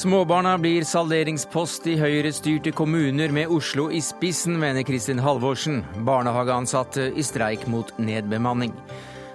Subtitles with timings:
[0.00, 7.24] Småbarna blir salderingspost i høyrestyrte kommuner med Oslo i spissen, mener Kristin Halvorsen, barnehageansatte i
[7.26, 8.72] streik mot nedbemanning.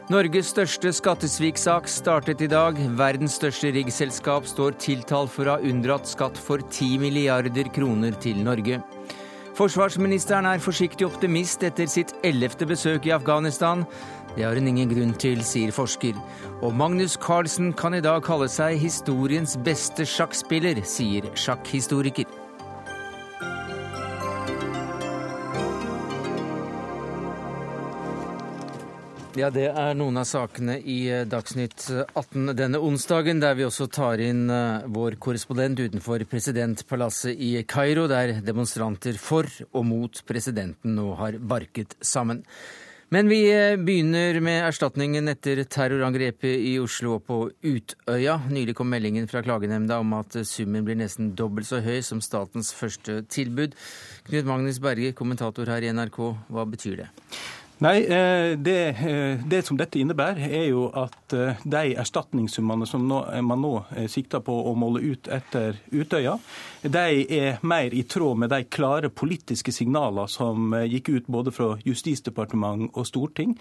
[0.09, 2.79] Norges største skattesviksak startet i dag.
[2.97, 8.41] Verdens største riggselskap står tiltalt for å ha unndratt skatt for 10 milliarder kroner til
[8.45, 8.81] Norge.
[9.55, 13.85] Forsvarsministeren er forsiktig optimist etter sitt ellevte besøk i Afghanistan.
[14.35, 16.17] Det har hun ingen grunn til, sier forsker.
[16.59, 22.27] Og Magnus Carlsen kan i dag kalle seg historiens beste sjakkspiller, sier sjakkhistoriker.
[29.35, 33.89] Ja, det er noen av sakene i eh, Dagsnytt 18 denne onsdagen, der vi også
[33.91, 40.95] tar inn eh, vår korrespondent utenfor presidentpalasset i Kairo, der demonstranter for og mot presidenten
[40.95, 42.45] nå har barket sammen.
[43.13, 48.39] Men vi eh, begynner med erstatningen etter terrorangrepet i Oslo og på Utøya.
[48.49, 52.73] Nylig kom meldingen fra klagenemnda om at summen blir nesten dobbelt så høy som statens
[52.73, 53.77] første tilbud.
[54.25, 57.11] Knut Magnus Berge, kommentator her i NRK, hva betyr det?
[57.77, 63.03] Nei, eh, det, eh, det, som dette innebærer, er jo at eh, de erstatningssummene som
[63.03, 63.73] nå, man nå
[64.07, 66.37] sikter på å måle ut etter Utøya,
[66.85, 71.73] de er mer i tråd med de klare politiske signalene som gikk ut både fra
[71.83, 73.55] Justisdepartement og storting,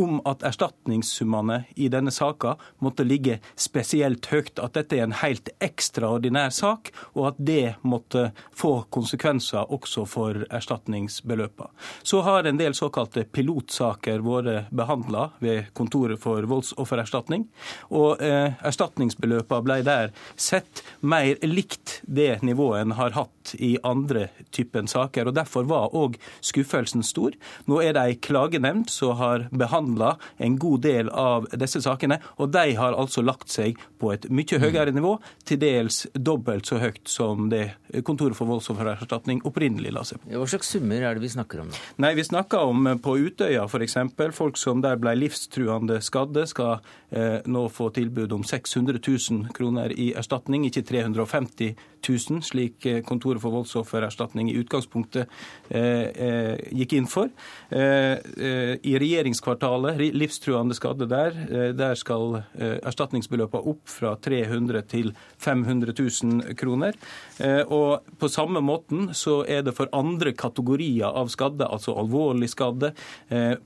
[0.00, 4.56] om at erstatningssummene i denne saka måtte ligge spesielt høyt.
[4.64, 10.46] At dette er en helt ekstraordinær sak, og at det måtte få konsekvenser også for
[10.48, 11.68] erstatningsbeløpene.
[12.02, 17.46] Så har en del såkalte piloter pilotsaker vært behandla ved Kontoret for voldsoffererstatning.
[17.92, 24.28] Og eh, erstatningsbeløpene ble der sett mer likt det nivået en har hatt i andre
[24.54, 25.28] typen saker.
[25.28, 27.34] og Derfor var òg skuffelsen stor.
[27.68, 32.52] Nå er det ei klagenemnd som har behandla en god del av disse sakene, og
[32.54, 37.04] de har altså lagt seg på et mye høyere nivå, til dels dobbelt så høyt
[37.08, 37.66] som det
[38.04, 40.32] Kontoret for voldsoffererstatning opprinnelig la seg på.
[40.32, 41.70] Hva slags summer er det vi snakker om?
[42.02, 43.96] Nei, Vi snakker om på Utøya f.eks.
[44.34, 46.76] Folk som der ble livstruende skadde, skal
[47.10, 51.93] eh, nå få tilbud om 600 000 kroner i erstatning, ikke 350 000,
[52.44, 55.28] slik eh, Kontoret for voldsoffererstatning i utgangspunktet
[55.68, 57.30] eh, eh, gikk inn for.
[57.74, 61.36] I regjeringskvartalet, livstruende skadde der,
[61.74, 65.12] der skal erstatningsbeløpene opp fra 300 til
[65.42, 66.96] 500 000 kroner.
[67.66, 72.92] Og på samme måten så er det for andre kategorier av skadde, altså alvorlig skadde,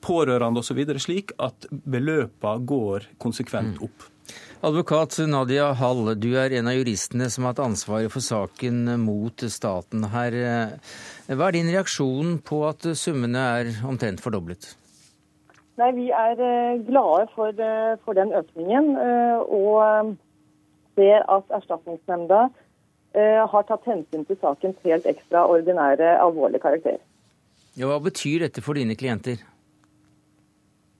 [0.05, 4.09] pårørende osv., slik at beløpene går konsekvent opp.
[4.59, 9.45] Advokat Nadia Hall, du er en av juristene som har hatt ansvaret for saken mot
[9.55, 10.35] staten her.
[11.31, 14.73] Hva er din reaksjon på at summene er omtrent fordoblet?
[15.79, 20.17] Nei, Vi er eh, glade for, eh, for den økningen, eh, og
[20.99, 22.49] ser at Erstatningsnemnda
[23.19, 26.99] har tatt hensyn til sakens helt ekstraordinære alvorlige karakter.
[27.75, 29.41] Ja, hva betyr dette for dine klienter?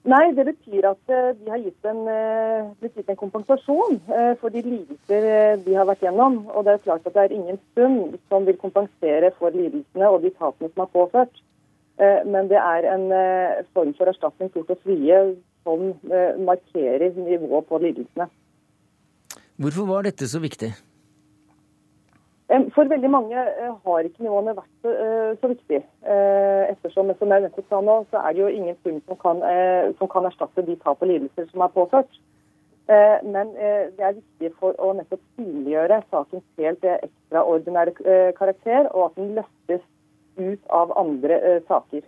[0.09, 4.31] Nei, det betyr at eh, de har gitt en, eh, blitt gitt en kompensasjon eh,
[4.41, 6.39] for de lidelser de har vært gjennom.
[6.55, 7.99] Og det er klart at det er ingen sum
[8.33, 11.45] som vil kompensere for lidelsene og de tapene som er påført.
[11.99, 13.09] Men det er en
[13.75, 15.17] form for erstatning stort og svie
[15.67, 15.89] som
[16.47, 18.29] markerer nivået på lidelsene.
[19.59, 20.71] Hvorfor var dette så viktig?
[22.49, 23.43] For veldig mange
[23.85, 25.33] har ikke nivåene vært så, eh,
[26.99, 27.05] så.
[27.11, 29.43] Eh, som jeg nettopp sa nå, så er det jo ingen sum som kan,
[29.99, 32.21] som kan erstatte de tap og lidelser som er påført.
[32.89, 39.35] Men det er viktig for å nettopp synliggjøre sakens helt ekstraordinære karakter, og at den
[39.37, 39.83] løftes
[40.39, 42.07] ut av andre saker.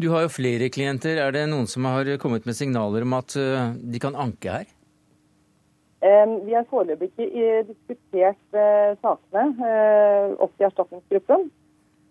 [0.00, 1.20] Du har jo flere klienter.
[1.22, 4.66] Er det noen som har kommet med signaler om at de kan anke her?
[6.00, 11.48] Vi har foreløpig ikke diskutert eh, sakene eh, opp til erstatningsgruppen.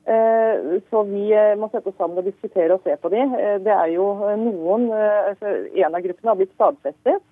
[0.07, 1.29] Eh, så vi
[1.59, 3.23] må sette oss sammen og diskutere og se på de.
[3.65, 7.25] Det er jo noen altså En av gruppene har blitt stadfestet.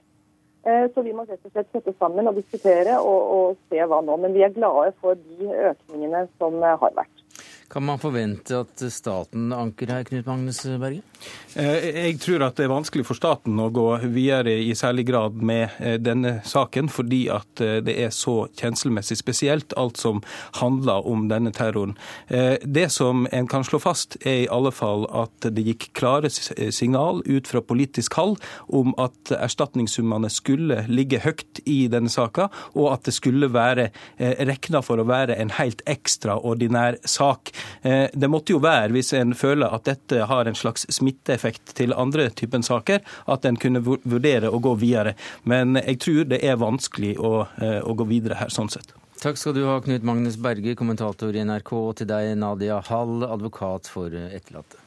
[0.66, 4.16] Så vi må rett og slett sette sammen og diskutere og, og se hva nå.
[4.18, 7.25] Men vi er glade for de økningene som har vært.
[7.68, 11.02] Kan man forvente at staten anker her, Knut Magnus Berge?
[11.56, 15.40] Eh, jeg tror at det er vanskelig for staten å gå videre i særlig grad
[15.40, 20.22] med eh, denne saken, fordi at eh, det er så kjenselmessig spesielt, alt som
[20.60, 21.96] handler om denne terroren.
[22.28, 27.22] Det som en kan slå fast, er i alle fall at det gikk klare signal
[27.26, 33.08] ut fra politisk hold om at erstatningssummene skulle ligge høyt i denne saka, og at
[33.08, 33.90] det skulle være
[34.20, 37.55] regna for å være en helt ekstraordinær sak.
[37.84, 42.30] Det måtte jo være, hvis en føler at dette har en slags smitteeffekt til andre
[42.34, 45.16] typen saker, at en kunne vurdere å gå videre.
[45.44, 48.96] Men jeg tror det er vanskelig å, å gå videre her, sånn sett.
[49.22, 53.24] Takk skal du ha, Knut Magnus Berge, kommentator i NRK, og til deg, Nadia Hall,
[53.26, 54.86] advokat for etterlatte.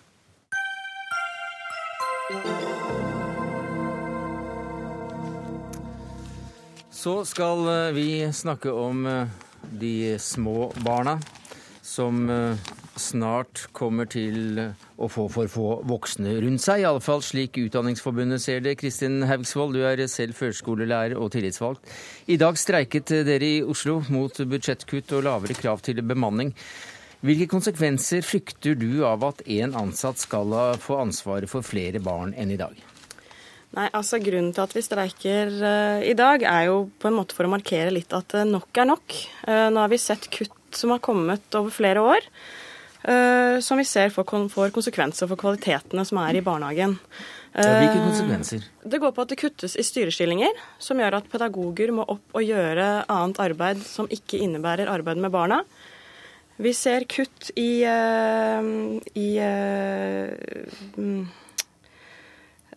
[6.99, 9.29] Så skal eh, vi snakke om eh,
[9.71, 11.17] de små barna
[11.89, 12.69] som eh,
[13.01, 14.61] snart kommer til
[14.99, 16.83] å få for få voksne rundt seg.
[16.85, 18.77] Iallfall slik Utdanningsforbundet ser det.
[18.83, 21.89] Kristin Haugsvold, du er selv førskolelærer og tillitsvalgt.
[22.29, 26.53] I dag streiket dere i Oslo mot budsjettkutt og lavere krav til bemanning.
[27.25, 32.53] Hvilke konsekvenser frykter du av at én ansatt skal få ansvaret for flere barn enn
[32.55, 32.77] i dag?
[33.77, 37.37] Nei, altså Grunnen til at vi streiker uh, i dag, er jo på en måte
[37.37, 39.17] for å markere litt at uh, nok er nok.
[39.45, 42.27] Uh, nå har vi sett kutt som har kommet over flere år,
[43.63, 46.97] som vi ser får, får, konsekvenser for kvalitetene som er i barnehagen.
[47.55, 48.67] Hvilke konsekvenser?
[48.83, 52.45] Det går på at det kuttes i styrestillinger, som gjør at pedagoger må opp og
[52.45, 55.63] gjøre annet arbeid som ikke innebærer arbeid med barna.
[56.59, 59.29] Vi ser kutt i, i
[60.99, 61.23] mm,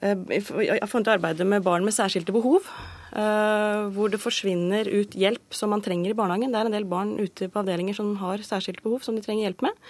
[0.01, 2.65] Eh, i arbeidet med barn med særskilte behov.
[3.11, 6.53] Eh, hvor det forsvinner ut hjelp som man trenger i barnehagen.
[6.53, 9.49] Det er en del barn ute på avdelinger som har særskilte behov som de trenger
[9.49, 9.81] hjelp med.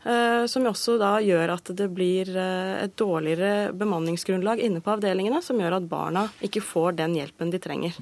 [0.00, 5.60] Eh, som også da gjør at det blir et dårligere bemanningsgrunnlag inne på avdelingene, som
[5.62, 8.00] gjør at barna ikke får den hjelpen de trenger.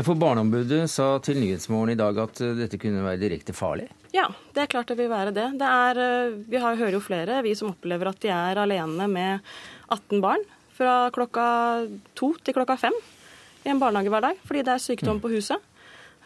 [0.00, 3.90] For Barneombudet sa til Nyhetsmorgen i dag at dette kunne være direkte farlig?
[4.16, 5.50] Ja, det er klart det vil være det.
[5.60, 9.52] det er, vi har, hører jo flere, vi som opplever at de er alene med
[9.92, 11.46] 18 barn fra klokka
[12.16, 12.96] to til klokka fem
[13.64, 15.60] i en barnehage hver dag, fordi det er sykdom på huset.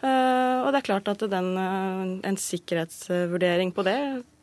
[0.03, 3.97] Uh, og det er klart at den, uh, en sikkerhetsvurdering på det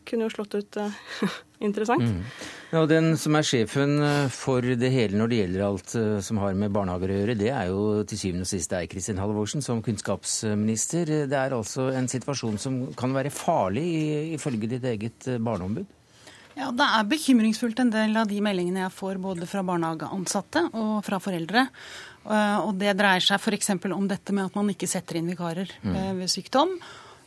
[0.08, 0.94] kunne jo slått ut uh,
[1.66, 2.02] interessant.
[2.02, 2.24] Mm.
[2.72, 4.00] Ja, og Den som er sjefen
[4.32, 5.94] for det hele når det gjelder alt
[6.24, 9.20] som har med barnehager å gjøre, det er jo til syvende og sist deg, Kristin
[9.20, 11.12] Halvorsen, som kunnskapsminister.
[11.28, 13.84] Det er altså en situasjon som kan være farlig,
[14.38, 15.84] ifølge ditt eget barneombud?
[16.56, 20.98] Ja, Det er bekymringsfullt en del av de meldingene jeg får både fra barnehageansatte og
[21.06, 21.66] fra foreldre.
[22.22, 23.72] Eh, og Det dreier seg f.eks.
[23.90, 25.96] om dette med at man ikke setter inn vikarer mm.
[25.96, 26.76] Eh, ved sykdom.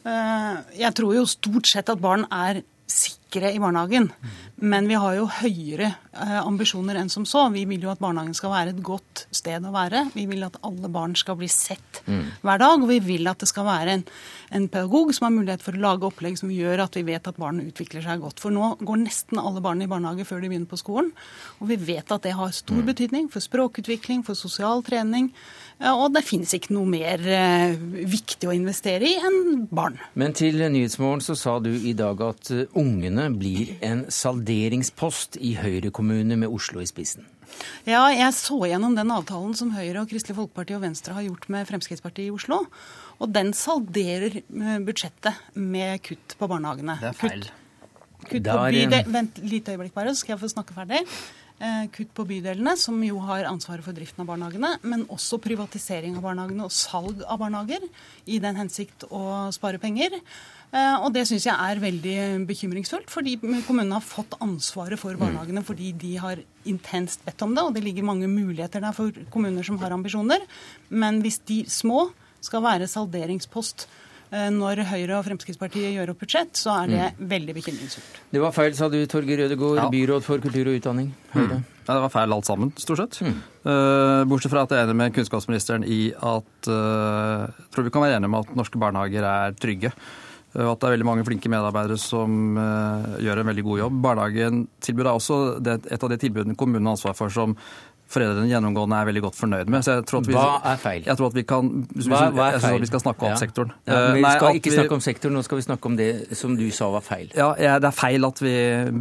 [0.05, 4.09] Eh, jeg tror jo stort sett at barn er sikre i barnehagen.
[4.55, 7.47] Men vi har jo høyere eh, ambisjoner enn som så.
[7.51, 10.05] Vi vil jo at barnehagen skal være et godt sted å være.
[10.13, 12.21] Vi vil at alle barn skal bli sett mm.
[12.45, 12.85] hver dag.
[12.85, 14.05] Og vi vil at det skal være en,
[14.55, 17.41] en, pedagog som har mulighet for å lage opplegg som gjør at vi vet at
[17.41, 18.39] barn utvikler seg godt.
[18.43, 21.11] For nå går nesten alle barn i barnehage før de begynner på skolen.
[21.59, 22.87] Og vi vet at det har stor mm.
[22.93, 25.33] betydning for språkutvikling, for sosial trening.
[25.91, 27.75] Og det finnes ikke noe mer eh,
[28.07, 29.97] viktig å investere i enn barn.
[30.15, 32.69] Men til Nyhetsmorgen så sa du i dag at eh,
[33.33, 37.25] blir en salderingspost i Høyre-kommuner med Oslo i spissen.
[37.87, 41.47] Ja, jeg så gjennom den avtalen som Høyre og Kristelig Folkeparti og Venstre har gjort
[41.53, 42.63] med Fremskrittspartiet i Oslo.
[43.21, 46.97] Og den salderer eh, budsjettet med kutt på barnehagene.
[47.01, 47.47] Det er feil.
[48.25, 49.09] Kutt, kutt på bydel...
[49.13, 51.03] Vent litt øyeblikk bare, så skal jeg få snakke ferdig.
[51.55, 56.17] Eh, kutt på bydelene, som jo har ansvaret for driften av barnehagene, men også privatisering
[56.17, 57.85] av barnehagene og salg av barnehager
[58.27, 59.21] i den hensikt å
[59.55, 60.17] spare penger.
[60.73, 62.17] Eh, og det syns jeg er veldig
[62.49, 67.63] bekymringsfullt, fordi kommunene har fått ansvaret for barnehagene fordi de har intenst bedt om det,
[67.63, 70.43] og det ligger mange muligheter der for kommuner som har ambisjoner.
[70.89, 72.09] Men hvis de små
[72.45, 73.87] skal være salderingspost
[74.33, 77.23] Eh, når Høyre og Fremskrittspartiet gjør opp budsjett, så er det mm.
[77.31, 78.19] veldig bekymringsfullt.
[78.33, 79.87] Det var feil, sa du, Torgeir Rødegård, ja.
[79.93, 81.11] byråd for kultur og utdanning.
[81.35, 81.61] Høyre.
[81.61, 81.71] Mm.
[81.85, 83.19] Ja, det var feil alt sammen, stort sett.
[83.21, 83.37] Mm.
[83.61, 87.93] Uh, bortsett fra at jeg er enig med kunnskapsministeren i at uh, jeg tror vi
[87.93, 89.93] kan være enige om at norske barnehager er trygge.
[90.55, 92.55] Uh, at det er veldig mange flinke medarbeidere som
[93.21, 93.99] gjør en veldig god jobb.
[94.05, 95.39] Barnehagen tilbud er også
[95.75, 97.57] et av de tilbudene kommunen har ansvar for som
[98.11, 99.87] foreldrene gjennomgående er veldig godt fornøyd med.
[100.27, 101.05] Vi, hva er feil?
[101.07, 101.71] Jeg tror at vi kan,
[102.05, 102.77] hva, hva er feil?
[102.83, 103.39] vi skal snakke om ja.
[103.39, 103.73] sektoren.
[103.87, 106.09] Ja, vi Nei, skal ikke vi, snakke om sektoren, nå skal vi snakke om det
[106.37, 107.31] som du sa var feil.
[107.35, 108.55] Ja, Det er feil at vi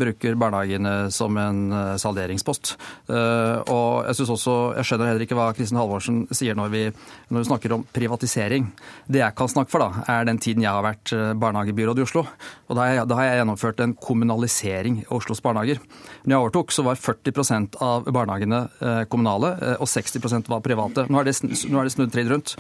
[0.04, 2.74] bruker barnehagene som en uh, salderingspost.
[3.10, 6.84] Uh, og Jeg synes også, jeg skjønner heller ikke hva Kristin Halvorsen sier når vi,
[7.28, 8.70] når vi snakker om privatisering.
[9.06, 12.24] Det jeg kan snakke for, da, er den tiden jeg har vært barnehagebyråd i Oslo.
[12.68, 15.80] Og da har, jeg, da har jeg gjennomført en kommunalisering av Oslos barnehager.
[16.24, 18.64] Når jeg overtok, så var 40% av barnehagene
[19.10, 21.06] kommunale, eh, og 60% var private.
[21.10, 21.36] Nå er det,
[21.70, 22.54] nå er det snudd trill rundt.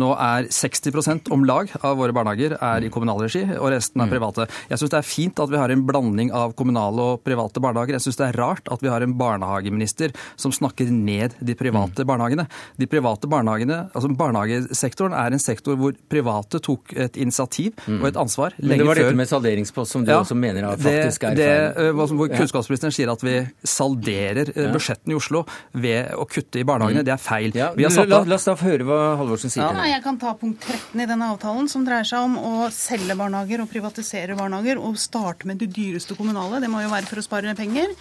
[0.00, 4.08] Nå er 60 om lag av våre barnehager er i kommunal regi, og resten er
[4.08, 4.14] mm.
[4.14, 4.48] private.
[4.70, 7.98] Jeg syns det er fint at vi har en blanding av kommunale og private barnehager.
[7.98, 12.04] Jeg syns det er rart at vi har en barnehageminister som snakker ned de private
[12.04, 12.10] mm.
[12.10, 12.46] barnehagene.
[12.80, 18.18] De private barnehagene, altså Barnehagesektoren er en sektor hvor private tok et initiativ og et
[18.20, 18.68] ansvar lenge før.
[18.68, 21.94] Men det var dette med salderingspost som du ja, også mener faktisk er feil?
[21.96, 25.44] Hvor kunnskapsministeren sier at vi salderer budsjettene i Oslo
[25.82, 27.02] ved å kutte i barnehagene.
[27.02, 27.08] Mm.
[27.08, 27.56] Det er feil.
[27.56, 29.66] Ja, la, la, oss da høre hva Halvorsen sier.
[29.66, 33.16] Ja, jeg kan ta punkt 13 i denne avtalen, som dreier seg om å selge
[33.18, 36.62] barnehager og privatisere barnehager, og starte med de dyreste kommunale.
[36.62, 37.94] Det må jo være for å spare penger.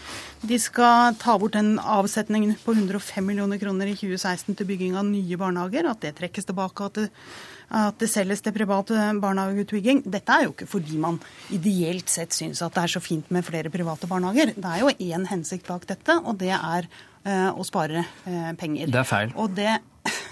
[0.45, 5.07] De skal ta bort den avsetningen på 105 millioner kroner i 2016 til bygging av
[5.09, 6.89] nye barnehager, at det trekkes tilbake.
[6.89, 7.09] at det
[7.69, 8.89] at det selges til privat
[9.21, 10.01] barnehageutbygging.
[10.09, 11.19] Dette er jo ikke fordi man
[11.53, 14.55] ideelt sett syns at det er så fint med flere private barnehager.
[14.55, 16.89] Det er jo én hensikt bak dette, og det er
[17.27, 18.91] å spare uh, penger.
[18.93, 19.33] Det er feil.
[19.35, 19.73] Og det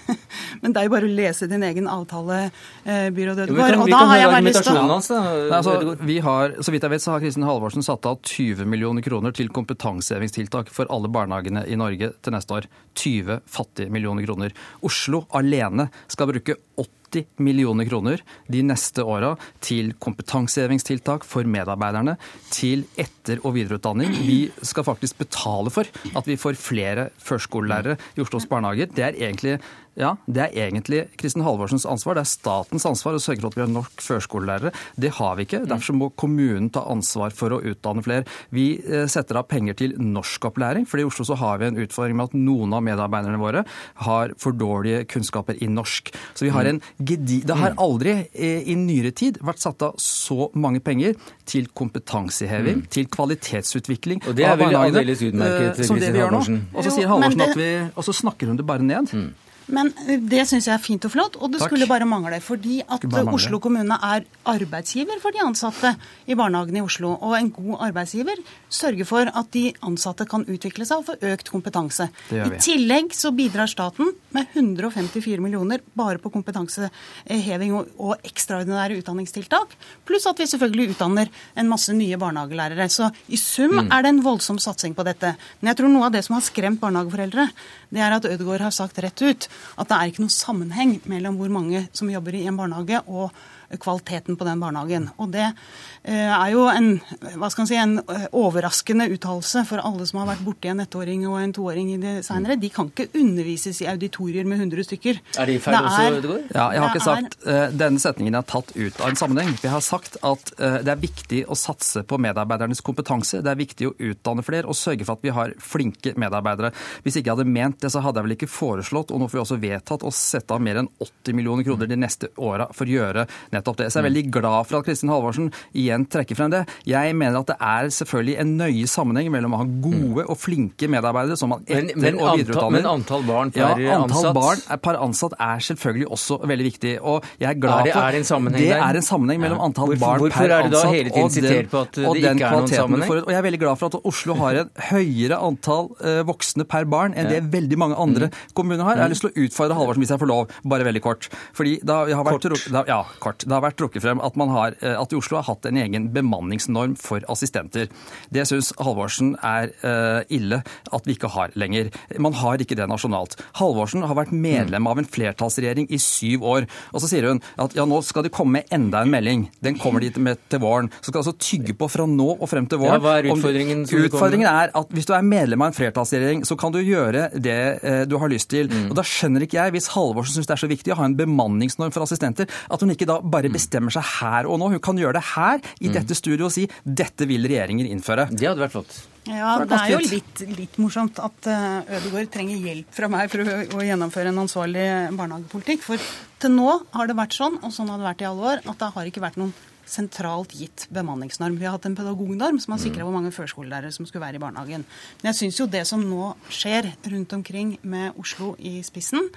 [0.61, 2.39] Men det er jo bare å lese din egen avtale,
[2.85, 3.79] eh, byråd Ødegaard.
[3.83, 7.15] Og da har jeg bare lyst til altså, vi har, Så vidt jeg vet, så
[7.15, 12.13] har Kristin Halvorsen satt av 20 millioner kroner til kompetansehevingstiltak for alle barnehagene i Norge
[12.21, 12.69] til neste år.
[12.97, 14.55] 20 fattige millioner kroner.
[14.87, 18.21] Oslo alene skal bruke 80 80 millioner kroner
[18.51, 19.33] de neste åra
[19.63, 22.17] til kompetansehevingstiltak for medarbeiderne,
[22.51, 24.13] til etter- og videreutdanning.
[24.27, 28.91] Vi skal faktisk betale for at vi får flere førskolelærere i Oslos barnehager.
[28.91, 29.59] Det er egentlig
[29.97, 32.17] ja, det er egentlig Kristin Halvorsens ansvar.
[32.17, 34.71] Det er statens ansvar å sørge for at vi har nok førskolelærere.
[34.93, 35.63] Det har vi ikke.
[35.65, 38.27] Derfor må kommunen ta ansvar for å utdanne flere.
[38.53, 42.19] Vi eh, setter av penger til norskopplæring, for i Oslo så har vi en utfordring
[42.19, 43.63] med at noen av medarbeiderne våre
[44.05, 46.13] har for dårlige kunnskaper i norsk.
[46.37, 47.41] Så vi har en gedi...
[47.47, 51.17] Det har aldri eh, i nyere tid vært satt av så mange penger
[51.49, 52.87] til kompetanseheving, mm.
[52.93, 56.63] til kvalitetsutvikling Og det er vel aldeles utmerket, Kristin Halvorsen.
[56.75, 59.13] Og så sier Halvorsen at vi Og så snakker hun det bare ned.
[59.15, 59.46] Mm.
[59.73, 59.89] Men
[60.29, 61.71] det syns jeg er fint og flott, og det Takk.
[61.71, 62.39] skulle bare mangle.
[62.43, 63.33] Fordi at mangle.
[63.35, 65.91] Oslo kommune er arbeidsgiver for de ansatte
[66.27, 67.15] i barnehagene i Oslo.
[67.19, 71.51] Og en god arbeidsgiver sørger for at de ansatte kan utvikle seg og få økt
[71.51, 72.07] kompetanse.
[72.31, 79.75] I tillegg så bidrar staten med 154 millioner bare på kompetanseheving og, og ekstraordinære utdanningstiltak.
[80.07, 82.87] Pluss at vi selvfølgelig utdanner en masse nye barnehagelærere.
[82.93, 83.91] Så i sum mm.
[83.91, 85.35] er det en voldsom satsing på dette.
[85.59, 87.49] Men jeg tror noe av det som har skremt barnehageforeldre,
[87.91, 89.47] det er at Ødegaard har sagt rett ut
[89.77, 93.31] at det er ikke noen sammenheng mellom hvor mange som jobber i en barnehage og
[93.75, 95.09] kvaliteten på den barnehagen.
[95.21, 96.89] Og det eh, er jo en,
[97.35, 100.83] hva skal man si, en eh, overraskende uttalelse for alle som har vært borti en
[100.83, 102.59] ettåring og en toåring i det seinere.
[102.61, 105.21] De kan ikke undervises i auditorier med 100 stykker.
[105.37, 106.47] Er de feil også, Ødegaard?
[106.55, 107.75] Ja, jeg har ikke sagt er...
[107.77, 109.53] Denne setningen er tatt ut av en sammenheng.
[109.61, 113.41] Vi har sagt at det er viktig å satse på medarbeidernes kompetanse.
[113.43, 116.71] Det er viktig å utdanne flere og sørge for at vi har flinke medarbeidere.
[117.03, 119.37] Hvis ikke jeg hadde ment det, så hadde jeg vel ikke foreslått, og nå får
[119.37, 122.87] vi også vedtatt, å sette av mer enn 80 millioner kroner de neste åra for
[122.87, 123.89] å gjøre nettopp det.
[123.91, 126.63] Så jeg er veldig glad for at Kristin Halvorsen igjen trekker frem det.
[126.87, 130.89] Jeg mener at det er selvfølgelig en nøye sammenheng mellom å ha gode og flinke
[130.91, 132.77] medarbeidere som man etter- men, men, og videreutdanner.
[132.77, 134.37] Men antall barn per ja, antall ansatt?
[134.37, 136.93] barn per ansatt er selvfølgelig også veldig viktig.
[137.01, 139.43] Og jeg er glad er det, for er det en sammenheng Det er en sammenheng
[139.43, 143.05] mellom antall hvorfor, barn hvorfor per ansatt og den, og den kvaliteten.
[143.07, 146.67] For, og jeg er veldig glad for at Oslo har en høyere antall uh, voksne
[146.69, 147.37] per barn enn ja.
[147.37, 148.39] det veldig mange andre mm.
[148.57, 148.99] kommuner har.
[148.99, 151.29] Jeg har lyst til å utfordre Halvorsen, hvis jeg får lov, bare veldig kort.
[151.57, 152.67] Fordi da, har vært, kort.
[152.73, 153.46] Da, ja, kort.
[153.47, 156.09] Det har vært trukket frem at man har, eh, at Oslo har hatt en egen
[156.11, 157.87] bemanningsnorm for assistenter.
[158.33, 160.59] Det syns Halvorsen er uh, ille
[160.93, 161.89] at vi ikke har lenger.
[162.19, 163.37] Man har ikke det nasjonalt.
[163.59, 166.67] Halvorsen har vært medlem av en flertallsregjering i syv år.
[166.91, 169.47] Og så sier hun at ja, nå skal det komme enda en melding.
[169.63, 170.91] Den kommer de med til våren.
[170.99, 172.99] Så skal altså tygge på fra nå og frem til våren.
[172.99, 173.85] Ja, hva er utfordringen?
[173.87, 177.59] utfordringen er at hvis du er medlem av en flertallsregjering, så kan du gjøre det
[177.79, 178.67] uh, du har lyst til.
[178.71, 178.91] Mm.
[178.91, 181.17] Og da skjønner ikke jeg, hvis Halvorsen syns det er så viktig å ha en
[181.17, 183.53] bemanningsnorm for assistenter, at hun ikke da bare mm.
[183.53, 184.71] bestemmer seg her og nå.
[184.73, 185.93] Hun kan gjøre det her i mm.
[185.99, 188.27] dette studioet og si dette vil regjeringen innføre.
[188.33, 188.97] Det hadde vært flott.
[189.27, 193.43] Ja, Det er jo litt, litt morsomt at eh, Ødegaard trenger hjelp fra meg for
[193.43, 194.85] å, å, gjennomføre en ansvarlig
[195.19, 195.83] barnehagepolitikk.
[195.83, 196.03] For
[196.41, 198.79] til nå har det vært sånn, og sånn har det vært i alle år, at
[198.79, 199.51] det har ikke vært noen
[199.87, 201.57] sentralt gitt bemanningsnorm.
[201.59, 204.43] Vi har hatt en pedagognorm som har sikra hvor mange førskolelærere som skulle være i
[204.43, 204.83] barnehagen.
[205.21, 209.31] Men jeg syns jo det som nå skjer rundt omkring med Oslo i spissen,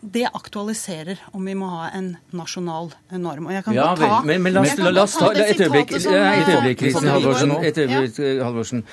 [0.00, 3.48] det aktualiserer om vi må ha en nasjonal norm.
[3.48, 5.96] Og jeg kan ja, ta, men, men la, oss, la, la oss ta et øyeblikk,
[5.98, 7.56] et øyeblikk Kristin Halvorsen.
[7.58, 8.84] Øyeblikk, Halvorsen.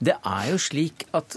[0.00, 1.36] Det er jo slik at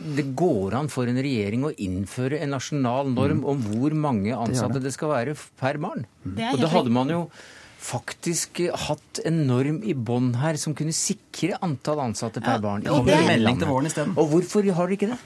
[0.00, 3.48] det går an for en regjering å innføre en nasjonal norm mm.
[3.52, 6.06] om hvor mange ansatte det, det skal være per barn.
[6.24, 7.24] Og det hadde man jo
[7.80, 12.86] faktisk hatt en norm i bånn her som kunne sikre antall ansatte per ja, barn.
[12.92, 15.18] Og, det, melding til våren Og hvorfor har de ikke det?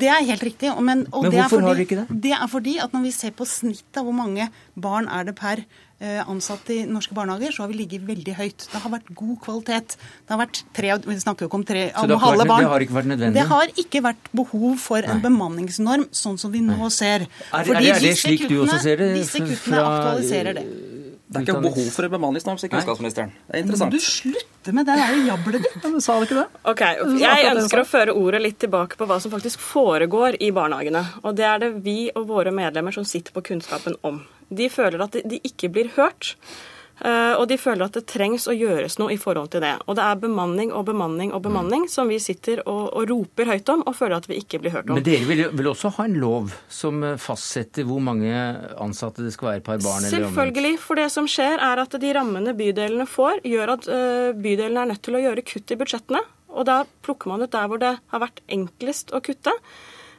[0.00, 0.72] Det er helt riktig.
[0.80, 2.20] Men, men hvorfor fordi, har dere ikke det?
[2.24, 5.36] Det er fordi at når vi ser på snittet av hvor mange barn er det
[5.38, 8.66] per ansatt ansatte i norske barnehager, så har vi ligget veldig høyt.
[8.72, 9.96] Det har vært god kvalitet.
[10.26, 12.62] Det har vært tre, Vi snakker jo ikke om tre så det om vært, barn.
[12.64, 13.34] Det har ikke vært nødvendig?
[13.38, 15.22] Det har ikke vært behov for en Nei.
[15.22, 17.28] bemanningsnorm, sånn som vi nå ser.
[17.52, 19.12] Er, er, er det slik kuttene, du også ser det?
[19.20, 20.66] Disse kuttene fra, aktualiserer det.
[21.32, 23.32] Det er ikke behov for en bemanningsnorm, sier kunnskapsministeren.
[23.48, 23.94] Det er interessant.
[23.94, 25.78] Du slutter med det der jablet ditt.
[25.92, 26.44] Ja, sa du ikke det?
[26.72, 26.82] Ok,
[27.22, 31.02] Jeg ønsker å føre ordet litt tilbake på hva som faktisk foregår i barnehagene.
[31.24, 34.20] Og det er det vi og våre medlemmer som sitter på kunnskapen om.
[34.52, 36.34] De føler at de ikke blir hørt.
[37.02, 39.72] Eh, og de føler at det trengs å gjøres noe i forhold til det.
[39.90, 43.72] Og det er bemanning og bemanning og bemanning som vi sitter og, og roper høyt
[43.74, 45.00] om og føler at vi ikke blir hørt om.
[45.00, 48.30] Men dere vil, vil også ha en lov som eh, fastsetter hvor mange
[48.78, 50.06] ansatte det skal være per barn?
[50.12, 50.76] Selvfølgelig.
[50.82, 54.92] For det som skjer, er at de rammene bydelene får, gjør at uh, bydelene er
[54.92, 56.20] nødt til å gjøre kutt i budsjettene.
[56.52, 59.54] Og da plukker man ut der hvor det har vært enklest å kutte.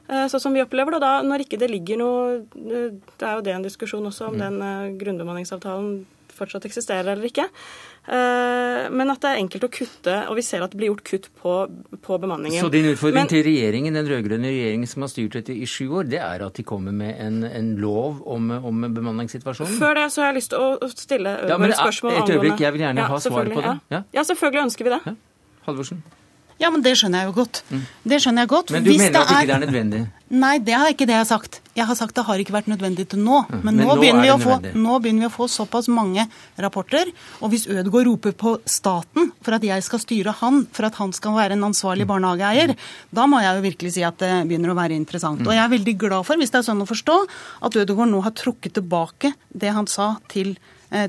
[0.04, 0.98] Sånn som vi opplever det.
[1.00, 4.36] Og da, når ikke det ligger noe Det er jo det en diskusjon også om
[4.36, 4.42] mm.
[4.42, 5.94] den grunnbemanningsavtalen
[6.36, 7.46] fortsatt eksisterer eller ikke.
[8.04, 11.04] Eh, men at det er enkelt å kutte, og vi ser at det blir gjort
[11.08, 11.54] kutt på,
[12.04, 12.60] på bemanningen.
[12.64, 15.86] Så din utfordring Men, til regjeringen, den rød-grønne regjeringen som har styrt dette i sju
[16.02, 19.78] år, det er at de kommer med en, en lov om, om, bemanningssituasjonen?
[19.80, 22.76] Før det så har jeg lyst til å stille ja, men, spørsmål Et øyeblikk, jeg
[22.76, 23.78] vil gjerne ja, ha svar på det.
[23.94, 24.04] Ja.
[24.20, 24.28] ja.
[24.34, 25.02] selvfølgelig ønsker vi det.
[25.08, 25.16] Ja.
[25.70, 26.04] Halvorsen?
[26.62, 27.64] Ja, men det skjønner jeg jo godt.
[27.72, 27.86] Mm.
[28.12, 28.72] Det skjønner jeg godt.
[28.76, 29.40] Men du Hvis mener at er...
[29.40, 30.02] ikke det er nødvendig?
[30.34, 31.60] Nei, det har ikke det jeg har sagt.
[31.78, 33.44] Jeg har sagt det har ikke vært nødvendig til nå.
[33.46, 33.60] Mm.
[33.60, 36.26] Men, men nå, nå, begynner få, nå, begynner vi å få, såpass mange
[36.62, 37.12] rapporter.
[37.46, 41.14] Og hvis Ødegaard roper på staten for at jeg skal styre han, for at han
[41.14, 42.12] skal være en ansvarlig mm.
[42.16, 42.76] barnehageeier,
[43.14, 45.44] da må jeg jo virkelig si at det begynner å være interessant.
[45.44, 45.52] Mm.
[45.52, 47.20] Og jeg er veldig glad for, hvis det er sånn å forstå,
[47.70, 50.56] at Ødegaard nå har trukket tilbake det han sa til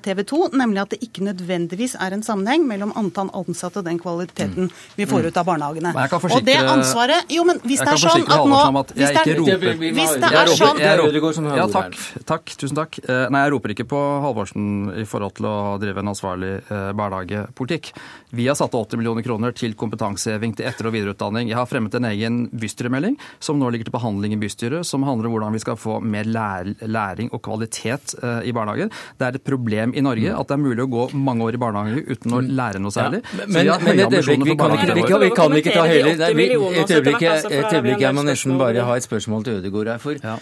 [0.04, 3.98] TV 2, nemlig at det ikke nødvendigvis er en sammenheng mellom antall ansatte og den
[4.00, 4.70] kvaliteten mm.
[4.96, 5.92] vi får ut av barnehagene.
[5.94, 9.22] Forsikre, og det ansvaret Jo, men hvis det er sånn at nå at Hvis det
[9.22, 11.98] er, roper Hvis det er sånn Ja, takk.
[12.28, 12.54] Takk.
[12.60, 12.98] Tusen takk.
[13.02, 14.66] Eh, nei, jeg roper ikke på Halvorsen
[15.02, 17.92] i forhold til å drive en ansvarlig eh, barnehagepolitikk.
[18.34, 21.50] Vi har satt av 80 millioner kroner til kompetanseheving til etter- og videreutdanning.
[21.50, 25.28] Jeg har fremmet en egen bystyremelding som nå ligger til behandling i bystyret, som handler
[25.28, 28.90] om hvordan vi skal få mer læring og kvalitet i barnehager.
[29.18, 31.56] Det er et problem problem i Norge at det er mulig å gå mange år
[31.56, 33.20] i barnehage uten å lære noe særlig.
[33.24, 34.94] Ja, men, men et øyeblikk, ambisjoner for barnehage.
[34.94, 39.06] vi, kan, vi kan ikke ta hele Et øyeblikk, jeg må nesten bare ha et
[39.06, 40.02] spørsmål til Ødegaard her.
[40.02, 40.36] For ja.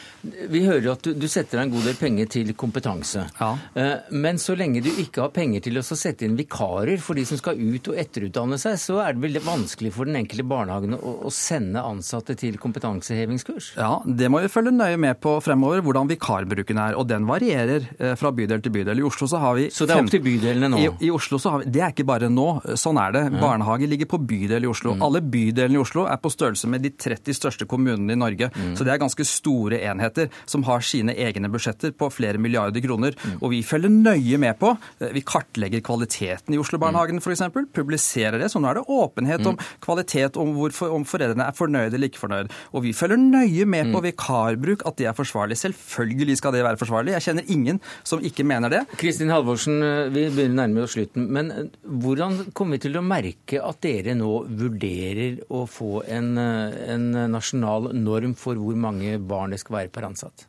[0.52, 3.26] vi hører at du, du setter av en god del penger til kompetanse.
[3.40, 3.50] Ja.
[3.78, 7.26] Eh, men så lenge du ikke har penger til å sette inn vikarer for de
[7.28, 10.96] som skal ut og etterutdanne seg, så er det veldig vanskelig for den enkelte barnehagen
[10.98, 13.72] å, å sende ansatte til kompetansehevingskurs.
[13.78, 16.98] Ja, det må vi følge nøye med på fremover, hvordan vikarbruken er.
[16.98, 19.02] Og den varierer eh, fra bydel til bydel.
[19.02, 20.80] I Oslo så har vi Så det er opp til bydelene nå?
[20.80, 22.48] I, i Oslo så har vi, Det er ikke bare nå.
[22.78, 23.24] Sånn er det.
[23.28, 23.40] Ja.
[23.42, 24.94] Barnehage ligger på bydel i Oslo.
[24.96, 25.04] Mm.
[25.06, 28.50] Alle bydelene i Oslo er på størrelse med de 30 største kommunene i Norge.
[28.54, 28.74] Mm.
[28.78, 33.16] Så det er ganske store enheter som har sine egne budsjetter på flere milliarder kroner.
[33.22, 33.38] Mm.
[33.40, 34.74] Og vi følger nøye med på.
[35.00, 37.24] Eh, vi kartlegger kvaliteten i Oslo-barnehagen mm.
[37.24, 37.44] f.eks.
[37.74, 38.50] Publiserer det.
[38.52, 39.66] Så nå er det åpenhet om mm.
[39.84, 42.52] kvalitet, om, hvor, om foreldrene er fornøyd eller ikke fornøyd.
[42.72, 44.06] Og vi følger nøye med på mm.
[44.10, 45.58] vikarbruk, at det er forsvarlig.
[45.60, 47.16] Selvfølgelig skal det være forsvarlig.
[47.18, 48.82] Jeg kjenner ingen som ikke mener det.
[49.12, 51.26] Kristin Halvorsen, eh, vi begynner nærmere oss slutten.
[51.28, 56.30] Men eh, hvordan kommer vi til å merke at dere nå vurderer å få en,
[56.40, 60.46] eh, en nasjonal norm for hvor mange barn det skal være per ansatt?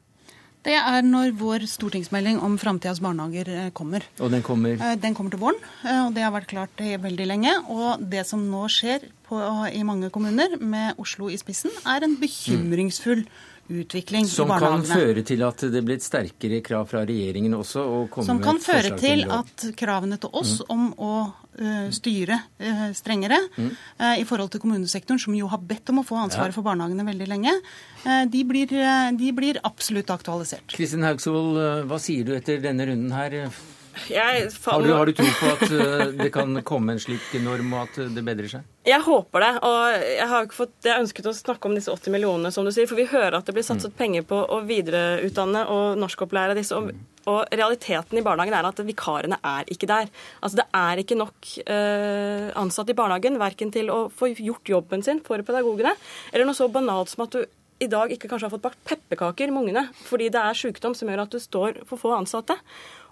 [0.63, 4.07] Det er når vår stortingsmelding om framtidas barnehager kommer.
[4.23, 4.79] Og Den kommer?
[4.95, 7.51] Den kommer til våren, og det har vært klart veldig lenge.
[7.67, 9.41] Og det som nå skjer på,
[9.75, 14.85] i mange kommuner, med Oslo i spissen, er en bekymringsfull mm utvikling som i barnehagene.
[14.85, 17.85] Som kan føre til at det blir et sterkere krav fra regjeringen også?
[18.25, 20.73] som kan føre til at kravene til oss mm.
[20.73, 23.69] om å uh, styre uh, strengere mm.
[24.01, 26.57] uh, i forhold til kommunesektoren, som jo har bedt om å få ansvaret ja.
[26.57, 27.55] for barnehagene veldig lenge,
[28.03, 28.67] de blir,
[29.15, 30.65] de, blir, absolutt aktualisert.
[30.75, 33.37] Kristin Haugsvold, hva sier du etter denne runden her?
[34.09, 38.01] Har du, har, du, tro på at det kan komme en slik norm, og at
[38.11, 38.72] det bedrer seg?
[38.83, 39.51] Jeg håper det.
[39.63, 42.71] Og jeg har ikke fått, jeg ønsket å snakke om disse 80 millionene, som du
[42.75, 42.87] sier.
[42.89, 43.97] For vi hører at det blir satset mm.
[43.99, 46.75] penger på å videreutdanne og norskopplære disse.
[46.75, 46.91] Og,
[47.23, 50.11] og, realiteten i barnehagen er at vikarene er ikke der.
[50.43, 55.05] Altså Det er ikke nok uh, ansatte i barnehagen, verken til å få gjort jobben
[55.05, 55.95] sin for pedagogene,
[56.33, 57.43] eller noe så banalt som at du
[57.83, 61.09] i dag ikke kanskje har fått bakt pepperkaker med ungene fordi det er sykdom som
[61.09, 62.55] gjør at du står for få ansatte.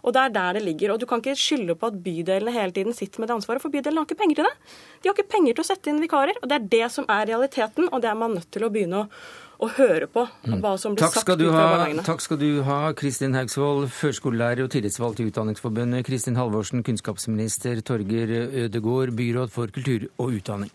[0.01, 0.93] Og det er der det ligger.
[0.93, 3.73] Og du kan ikke skylde på at bydelene hele tiden sitter med det ansvaret, for
[3.73, 4.73] bydelene har ikke penger til det.
[5.01, 6.41] De har ikke penger til å sette inn vikarer.
[6.41, 9.03] Og det er det som er realiteten, og det er man nødt til å begynne
[9.03, 9.21] å,
[9.61, 10.25] å høre på.
[10.47, 10.57] Mm.
[10.63, 12.05] hva som blir sagt ut fra barnehagene.
[12.07, 16.05] Takk skal du ha, Kristin Haugsvold, førskolelærer og tillitsvalgt i Utdanningsforbundet.
[16.09, 17.81] Kristin Halvorsen, kunnskapsminister.
[17.85, 18.35] Torger
[18.65, 20.73] Ødegård, byråd for kultur og utdanning.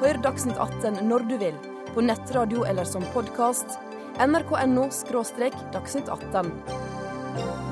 [0.00, 1.58] Hør Dagsnytt 18 når du vil
[1.94, 3.78] på nettradio eller som podkast.
[4.20, 4.88] nrk.no–
[5.74, 7.69] dagsnytt 18.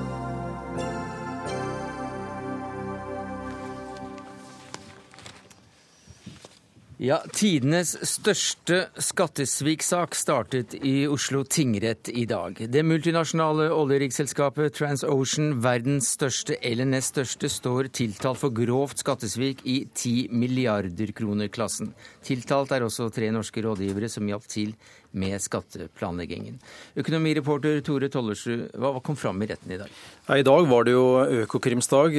[6.98, 12.58] Ja, Tidenes største skattesviksak startet i Oslo tingrett i dag.
[12.58, 19.76] Det multinasjonale oljeriksselskapet TransOcean, verdens største eller nest største, står tiltalt for grovt skattesvik i
[19.87, 21.92] 10 milliarder kroner-klassen.
[22.26, 24.74] Tiltalt er også tre norske rådgivere som hjalp til
[25.18, 26.59] med skatteplanleggingen.
[26.98, 29.92] Økonomireporter Tore Tollersrud, hva kom fram i retten i dag?
[30.35, 31.07] I dag var det jo
[31.44, 32.18] Økokrimsdag.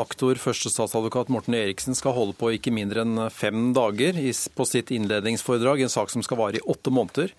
[0.00, 4.18] Aktor førstestatsadvokat Morten Eriksen skal holde på ikke mindre enn fem dager
[4.54, 7.32] på sitt innledningsforedrag, en sak som skal vare i åtte måneder.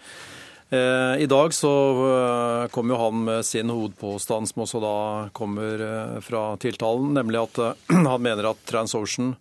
[0.69, 1.71] Eh, I dag så
[2.09, 4.95] eh, kom jo han med sin hovedpåstand, som også da
[5.37, 7.61] kommer eh, fra tiltalen, nemlig at
[7.93, 9.35] han mener at TransOcean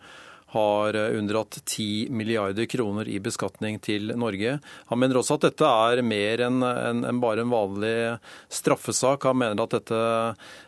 [0.54, 4.58] har eh, unndratt 10 milliarder kroner i beskatning til Norge.
[4.90, 7.94] Han mener også at dette er mer enn en, en bare en vanlig
[8.52, 9.26] straffesak.
[9.28, 10.00] Han mener at dette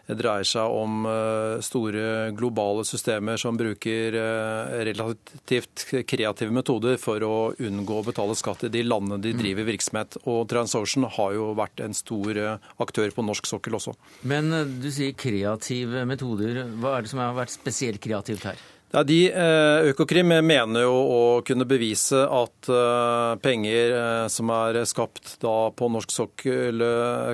[0.06, 7.34] dreier seg om eh, store globale systemer som bruker eh, relativt kreative metoder for å
[7.56, 10.20] unngå å betale skatt i de landene de driver virksomhet.
[10.26, 12.42] Og TransOcean har jo vært en stor
[12.82, 13.96] aktør på norsk sokkel også.
[14.26, 14.50] Men
[14.82, 16.64] du sier kreative metoder.
[16.80, 18.66] Hva er det som har vært spesielt kreativt her?
[18.94, 24.78] Ja, de, eh, Økokrim mener jo å kunne bevise at eh, penger eh, som er
[24.86, 26.84] skapt på norsk sokkel,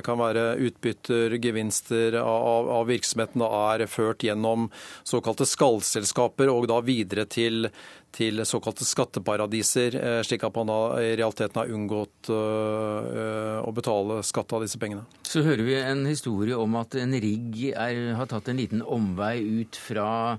[0.02, 4.70] kan være utbytter, gevinster av, av virksomheten, er ført gjennom
[5.04, 7.68] såkalte skallselskaper og da videre til
[8.12, 9.96] til såkalte skatteparadiser,
[10.26, 15.06] slik at man da i realiteten har unngått å betale skatt av disse pengene.
[15.24, 19.38] Så hører vi en historie om at en rigg er, har tatt en liten omvei
[19.62, 20.36] ut fra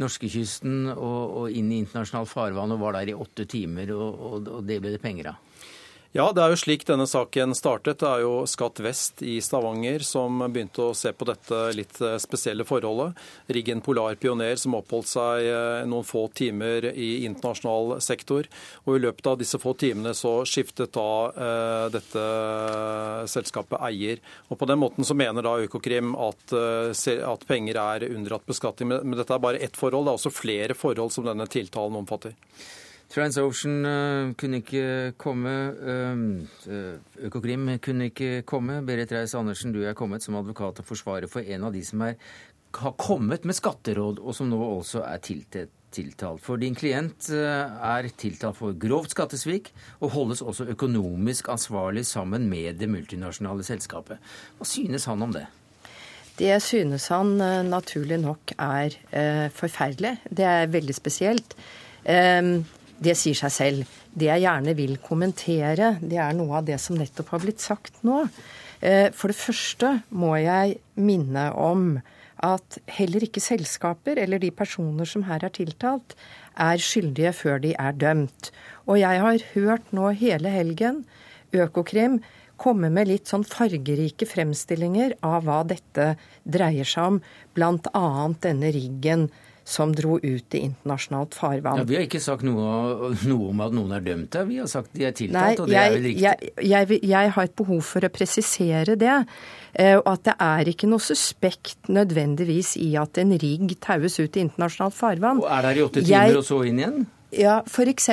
[0.00, 4.50] norskekysten og, og inn i internasjonalt farvann og var der i åtte timer, og, og,
[4.58, 5.42] og det ble det penger av.
[6.16, 7.98] Ja, det er jo slik denne saken startet.
[8.00, 12.14] Det er jo Skatt Vest i Stavanger som begynte å se på dette litt eh,
[12.22, 13.18] spesielle forholdet.
[13.52, 18.48] Riggen Polar Pioner som oppholdt seg eh, noen få timer i internasjonal sektor.
[18.86, 21.04] Og i løpet av disse få timene så skiftet da
[21.36, 22.24] eh, dette
[23.34, 24.24] selskapet eier.
[24.48, 28.96] Og på den måten så mener da Økokrim at, at penger er unndratt beskatning.
[29.02, 30.08] Men dette er bare ett forhold.
[30.08, 32.32] Det er også flere forhold som denne tiltalen omfatter.
[33.12, 35.54] TransOcean uh, kunne ikke komme.
[35.78, 36.96] Uh,
[37.28, 38.80] Økokrim kunne ikke komme.
[38.86, 42.18] Berit Reiss-Andersen, du er kommet som advokat og forsvarer for en av de som er,
[42.76, 46.42] har kommet med skatteråd, og som nå også er tiltalt.
[46.44, 49.70] For din klient er tiltalt for grovt skattesvik,
[50.02, 54.20] og holdes også økonomisk ansvarlig sammen med det multinasjonale selskapet.
[54.58, 55.46] Hva synes han om det?
[56.36, 57.38] Det synes han
[57.70, 58.98] naturlig nok er
[59.56, 60.18] forferdelig.
[60.28, 61.56] Det er veldig spesielt.
[62.06, 62.60] Um,
[63.02, 63.96] det sier seg selv.
[64.16, 68.00] Det jeg gjerne vil kommentere, det er noe av det som nettopp har blitt sagt
[68.06, 68.24] nå.
[68.80, 71.98] Eh, for det første må jeg minne om
[72.44, 76.16] at heller ikke selskaper eller de personer som her er tiltalt,
[76.56, 78.50] er skyldige før de er dømt.
[78.88, 81.04] Og jeg har hørt nå hele helgen
[81.56, 82.20] Økokrim
[82.60, 87.18] komme med litt sånn fargerike fremstillinger av hva dette dreier seg om,
[87.56, 88.06] bl.a.
[88.42, 89.28] denne riggen
[89.66, 91.80] som dro ut i internasjonalt farvann.
[91.80, 94.68] Ja, vi har ikke sagt noe, noe om at noen er dømt her, vi har
[94.70, 96.22] sagt de er tiltalt, Nei, og det jeg, er vel riktig?
[96.22, 99.16] Jeg, jeg, jeg, har et behov for å presisere det.
[99.74, 104.38] Eh, og at det er ikke noe suspekt nødvendigvis i at en rigg taues ut
[104.38, 105.42] i internasjonalt farvann.
[105.42, 107.02] Og er der i åtte timer og så inn igjen?
[107.34, 108.08] Ja, f.eks.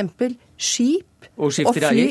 [0.57, 2.07] skip og, og fly.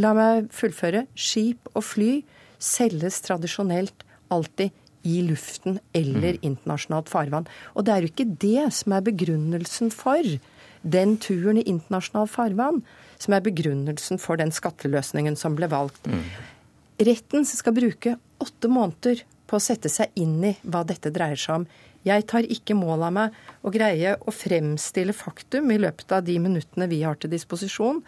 [0.00, 1.04] La meg fullføre.
[1.12, 2.10] Skip og fly
[2.56, 4.72] selges tradisjonelt alltid
[5.06, 6.42] i luften eller mm.
[6.50, 7.48] internasjonalt farvann.
[7.74, 10.36] Og det er jo ikke det som er begrunnelsen for
[10.86, 12.82] den turen i internasjonalt farvann,
[13.22, 16.06] som er begrunnelsen for den skatteløsningen som ble valgt.
[16.10, 16.22] Mm.
[17.06, 21.60] Retten skal bruke åtte måneder på å sette seg inn i hva dette dreier seg
[21.60, 21.66] om.
[22.06, 26.36] Jeg tar ikke mål av meg å greie å fremstille faktum i løpet av de
[26.42, 28.02] minuttene vi har til disposisjon,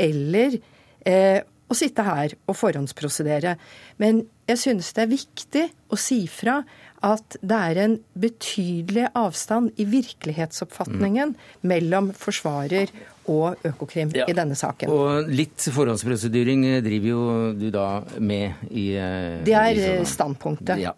[0.00, 0.56] eller
[1.04, 3.56] eh, å sitte her og forhåndsprosedere.
[4.00, 6.60] Men jeg synes det er viktig å si fra
[7.04, 11.42] at det er en betydelig avstand i virkelighetsoppfatningen mm.
[11.68, 12.92] mellom forsvarer
[13.30, 14.26] og Økokrim ja.
[14.28, 14.90] i denne saken.
[14.92, 17.22] Og litt forhåndsprosedyring driver jo
[17.58, 17.86] du da
[18.18, 20.82] med i eh, Det er i sånn- standpunktet.
[20.82, 20.94] Ja.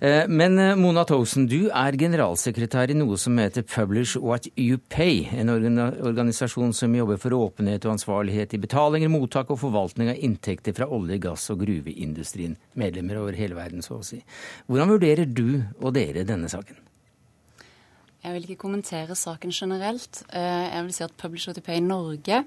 [0.00, 4.78] Eh, men eh, Mona Thowsen, du er generalsekretær i noe som heter Publish What You
[4.92, 10.20] Pay, en organisasjon som jobber for åpenhet og ansvarlighet i betalinger, mottak og forvaltning av
[10.22, 12.56] inntekter fra olje-, gass- og gruveindustrien.
[12.78, 14.22] Medlemmer over hele verden, så å si.
[14.70, 16.82] Hvordan vurderer du og dere denne saken?
[18.26, 20.24] Jeg vil ikke kommentere saken generelt.
[20.34, 22.42] Eh, jeg vil si at Publish OTP i Norge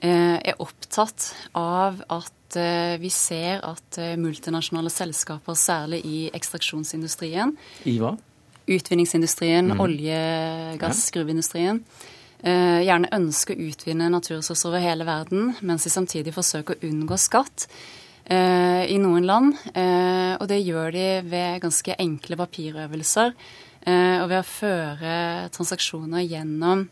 [0.00, 2.54] er opptatt av at
[3.02, 7.52] vi ser at multinasjonale selskaper, særlig i ekstraksjonsindustrien
[7.84, 8.14] I hva?
[8.64, 9.82] Utvinningsindustrien, mm.
[9.84, 10.22] olje,
[10.80, 11.18] gass, ja.
[11.18, 11.82] gruveindustrien.
[12.40, 17.68] Gjerne ønsker å utvinne naturressurser over hele verden, mens de samtidig forsøker å unngå skatt
[18.24, 19.52] i noen land.
[20.40, 23.36] Og det gjør de ved ganske enkle papirøvelser
[23.80, 25.12] og ved å føre
[25.54, 26.82] transaksjoner gjennom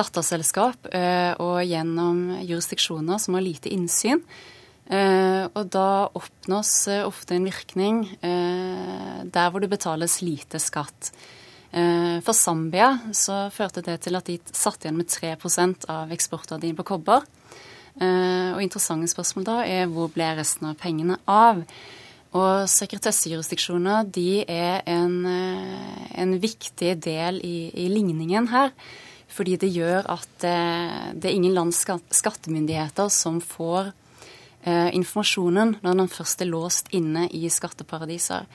[0.00, 4.22] datterselskap eh, og gjennom jurisdiksjoner som har lite innsyn.
[4.90, 11.12] Eh, og da oppnås eh, ofte en virkning der hvor det betales lite skatt.
[11.70, 16.86] For Zambia så førte det til at de satt igjen med 3% av eksportverdien på
[16.88, 17.22] kobber.
[18.00, 21.62] Og interessante spørsmål da er hvor ble resten av pengene av?
[22.30, 28.70] Og sekretessejurisdiksjoner de er en, en viktig del i, i ligningen her.
[29.30, 33.92] Fordi det gjør at eh, det er ingen lands skattemyndigheter som får
[34.64, 38.48] eh, informasjonen når den først er låst inne i skatteparadiser.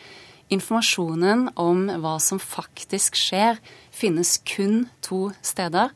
[0.51, 3.57] Informasjonen om hva som faktisk skjer,
[3.89, 5.95] finnes kun to steder.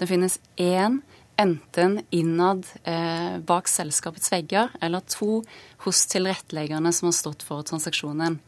[0.00, 1.02] Det finnes én
[1.40, 5.40] enten innad eh, bak selskapets vegger, eller to
[5.86, 8.38] hos tilretteleggerne som har stått for transaksjonen.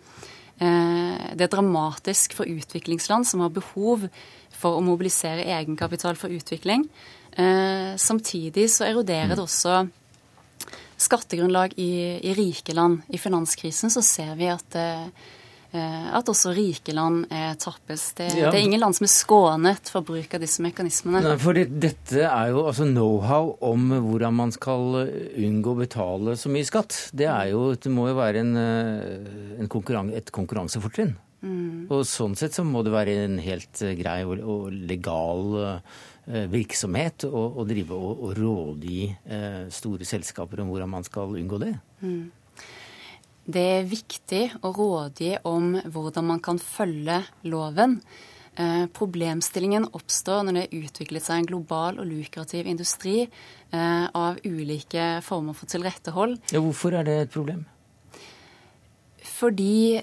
[0.61, 4.07] Eh, det er dramatisk for utviklingsland som har behov
[4.55, 6.87] for å mobilisere egenkapital for utvikling.
[7.33, 9.87] Eh, samtidig så eroderer det også
[11.02, 13.02] skattegrunnlag i, i rike land.
[13.09, 15.09] I finanskrisen så ser vi at, eh,
[15.72, 18.11] at også rike land er tappes.
[18.18, 18.50] Det, ja.
[18.52, 21.22] det, er ingen land som er skånet for bruk av disse mekanismene.
[21.24, 26.37] Nei, for det, dette er jo altså know-how om hvordan man skal unngå å betale
[26.37, 26.98] så mye skatt.
[27.16, 31.16] Det, jo, det må jo være en, eh, en konkurran et konkurransefortrinn.
[31.42, 31.88] Mm.
[31.90, 37.26] Og sånn sett så må det være en helt eh, grei og, legal eh, virksomhet
[37.26, 41.72] å, drive og, og rådgi eh, store selskaper om hvordan man skal unngå det.
[42.04, 42.22] Mm.
[43.44, 48.00] Det er viktig å rådgi om hvordan man kan følge loven.
[48.92, 53.22] problemstillingen oppstår når det er utviklet seg en global og lukrativ industri
[53.72, 56.37] av ulike former for tilrettehold.
[56.52, 57.64] Ja, hvorfor er det et problem?
[59.24, 60.02] Fordi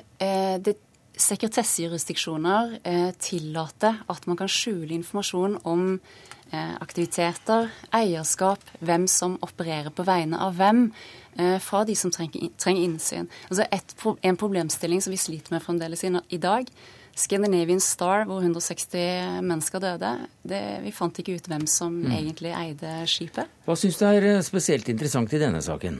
[0.65, 0.75] det
[1.19, 6.38] sekretessjurisdiksjoner eh, tillater at man kan skjule informasjon om eh,
[6.81, 10.87] aktiviteter, eierskap, hvem som opererer på vegne av hvem,
[11.37, 13.27] eh, fra de som trenger, trenger innsyn.
[13.49, 16.65] Altså et, En problemstilling som vi sliter med fremdeles i, dag.
[17.15, 20.27] Scandinavian Star, hvor 160 mennesker døde.
[20.43, 22.11] Det, vi fant ikke ut hvem som mm.
[22.11, 23.47] egentlig eide skipet.
[23.65, 25.99] Hva syns du er eh, spesielt interessant i denne saken?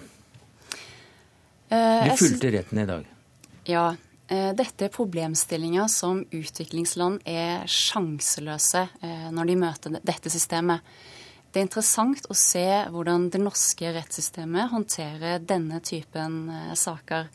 [1.69, 3.05] Eh, du fulgte retten i dag.
[3.69, 3.95] Ja.
[4.30, 10.86] Eh, dette er problemstillinger som utviklingsland er sjanseløse eh, når de møter dette systemet.
[11.50, 17.32] Det er interessant å se hvordan det norske rettssystemet håndterer denne typen eh, saker.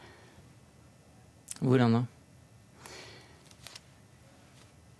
[1.58, 2.04] Hvordan da?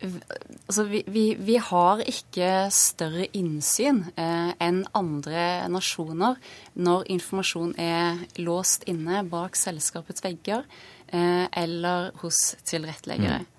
[0.05, 6.43] Altså, vi, vi, vi, har ikke større innsyn eh, enn andre nasjoner
[6.75, 10.67] når informasjon er låst inne bak selskapets vegger
[11.12, 13.43] eller hos tilretteleggere.
[13.45, 13.51] Mm.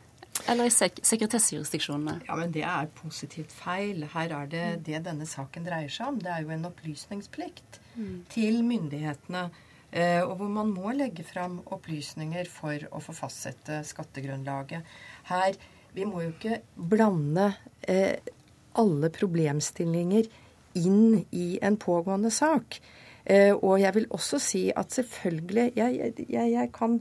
[0.51, 2.19] Eller i sek sekretessjurisdiksjonene.
[2.27, 4.03] Ja, men det er positivt feil.
[4.13, 6.19] Her er det det denne saken dreier seg om.
[6.21, 8.17] Det er jo en opplysningsplikt mm.
[8.34, 9.47] til myndighetene.
[9.95, 14.84] Eh, og hvor man må legge fram opplysninger for å få fastsette skattegrunnlaget.
[15.31, 15.55] Her
[15.95, 17.53] vi må jo ikke blande
[17.88, 18.19] eh,
[18.75, 20.27] alle problemstillinger
[20.75, 22.81] inn i en pågående sak.
[23.23, 26.99] Eh, og jeg vil også si at selvfølgelig Jeg, jeg, jeg kan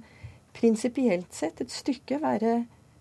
[0.55, 2.57] prinsipielt sett et stykke være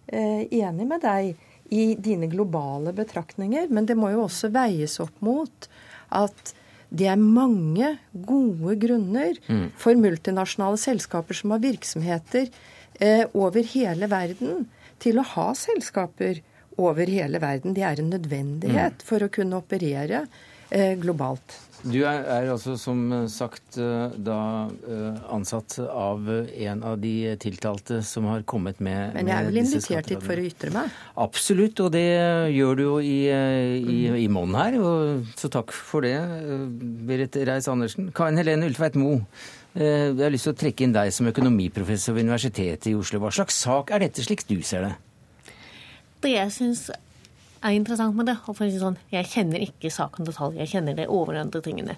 [0.07, 1.33] eh, enig med deg
[1.73, 5.69] i dine globale betraktninger, men det må jo også veies opp mot
[6.13, 6.53] at
[6.93, 9.71] det er mange gode grunner mm.
[9.81, 12.51] for multinasjonale selskaper som har virksomheter
[12.99, 14.67] eh, over hele verden,
[15.01, 16.43] til å ha selskaper
[16.77, 17.73] over hele verden.
[17.73, 19.07] Det er en nødvendighet mm.
[19.07, 20.25] for å kunne operere
[20.69, 21.57] eh, globalt.
[21.83, 24.37] Du er, er, altså som sagt eh, da
[24.87, 29.59] eh, ansatt av en av de tiltalte som har kommet med Men jeg er vel
[29.59, 30.95] invitert hit for å ytre meg?
[31.19, 32.05] Absolutt, og det
[32.55, 34.79] gjør du jo i, eh, i, i monn her.
[34.79, 36.15] Og, så takk for det,
[37.03, 38.13] Berit Reiss-Andersen.
[38.15, 39.25] Karin Helene Ultveit Moe.
[39.73, 43.19] Jeg har lyst til å trekke inn deg som økonomiprofessor ved Universitetet i Oslo.
[43.23, 44.93] Hva slags sak er dette, slik du ser det?
[46.23, 46.87] Det jeg syns
[47.63, 48.37] er interessant med det.
[48.45, 51.97] Og for, å si sånn, jeg kjenner ikke saken detalj, jeg kjenner de overordnede tingene.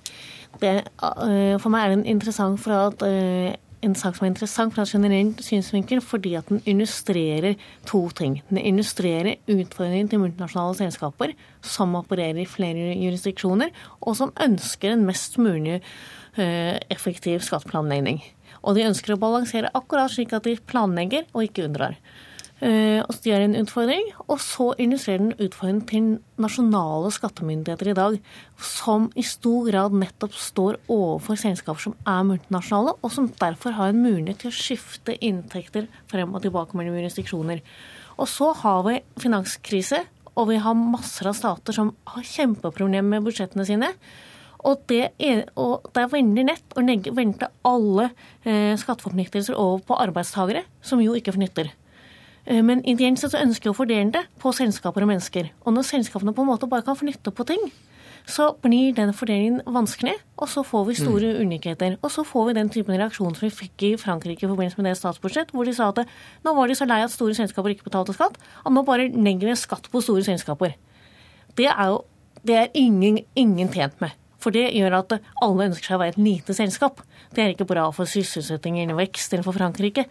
[0.62, 3.54] Det, uh, for meg er det interessant for at uh,
[3.86, 8.39] en sak som er interessant fra en generell synsvinkel, fordi at den illustrerer to ting.
[8.49, 15.06] Den illustrerer utfordringen til multinasjonale selskaper som opererer i flere jurisdiksjoner, og som ønsker en
[15.08, 18.23] mest mulig eh, effektiv skatteplanlegging.
[18.65, 21.99] Og de ønsker å balansere akkurat slik at de planlegger og ikke unndrar.
[22.65, 24.08] Eh, og det er en utfordring.
[24.25, 26.08] Og så illustrerer den utfordringen til
[26.41, 28.17] nasjonale skattemyndigheter i dag,
[28.58, 33.93] som i stor grad nettopp står overfor selskaper som er multinasjonale, og som derfor har
[33.93, 37.62] en mulighet til å skifte inntekter frem og tilbake mellom jurisdiksjoner.
[38.17, 40.01] Og så har vi finanskrise,
[40.36, 43.93] og vi har masser av stater som har kjempeproblemer med budsjettene sine.
[44.65, 46.82] Og det, er, og det er veldig nett å
[47.13, 48.10] vente alle
[48.41, 51.69] eh, skatteforpliktelser over på arbeidstakere, som jo ikke fornytter.
[52.45, 55.51] Eh, men ideelt sett så ønsker jeg å fordele det på selskaper og mennesker.
[55.65, 57.69] Og når selskapene på en måte bare kan flytte på ting,
[58.25, 61.41] så blir den fordelingen vanskelig, og så får vi store mm.
[61.45, 61.97] ulikheter.
[62.01, 64.89] Og så får vi den typen reaksjon som vi fikk i Frankrike i forbindelse med
[64.89, 66.01] det statsbudsjett, hvor de sa at
[66.45, 69.51] nå var de så lei at store selskaper ikke betalte skatt, at nå bare legger
[69.51, 70.73] vi skatt på store selskaper.
[71.55, 72.01] Det er jo
[72.45, 74.13] det er ingen, ingen tjent med.
[74.45, 77.01] For det gjør at alle ønsker seg å være et lite selskap.
[77.34, 80.05] Det er ikke bra for sysselsetting eller vekst eller for Frankrike.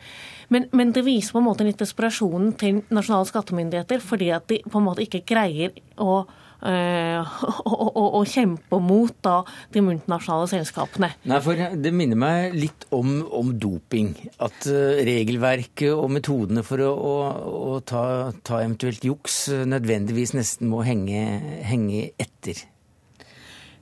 [0.50, 4.64] Men, men, det viser på en måte litt desperasjonen til nasjonale skattemyndigheter fordi at de
[4.66, 6.24] på en måte ikke greier å
[6.64, 9.34] å, kjempe mot da,
[9.74, 11.10] de multinasjonale selskapene.
[11.28, 14.14] Nei, for Det minner meg litt om, om doping.
[14.40, 21.26] At uh, regelverket og metodene for å, ta, ta, eventuelt juks nødvendigvis nesten må henge,
[21.68, 22.64] henge etter.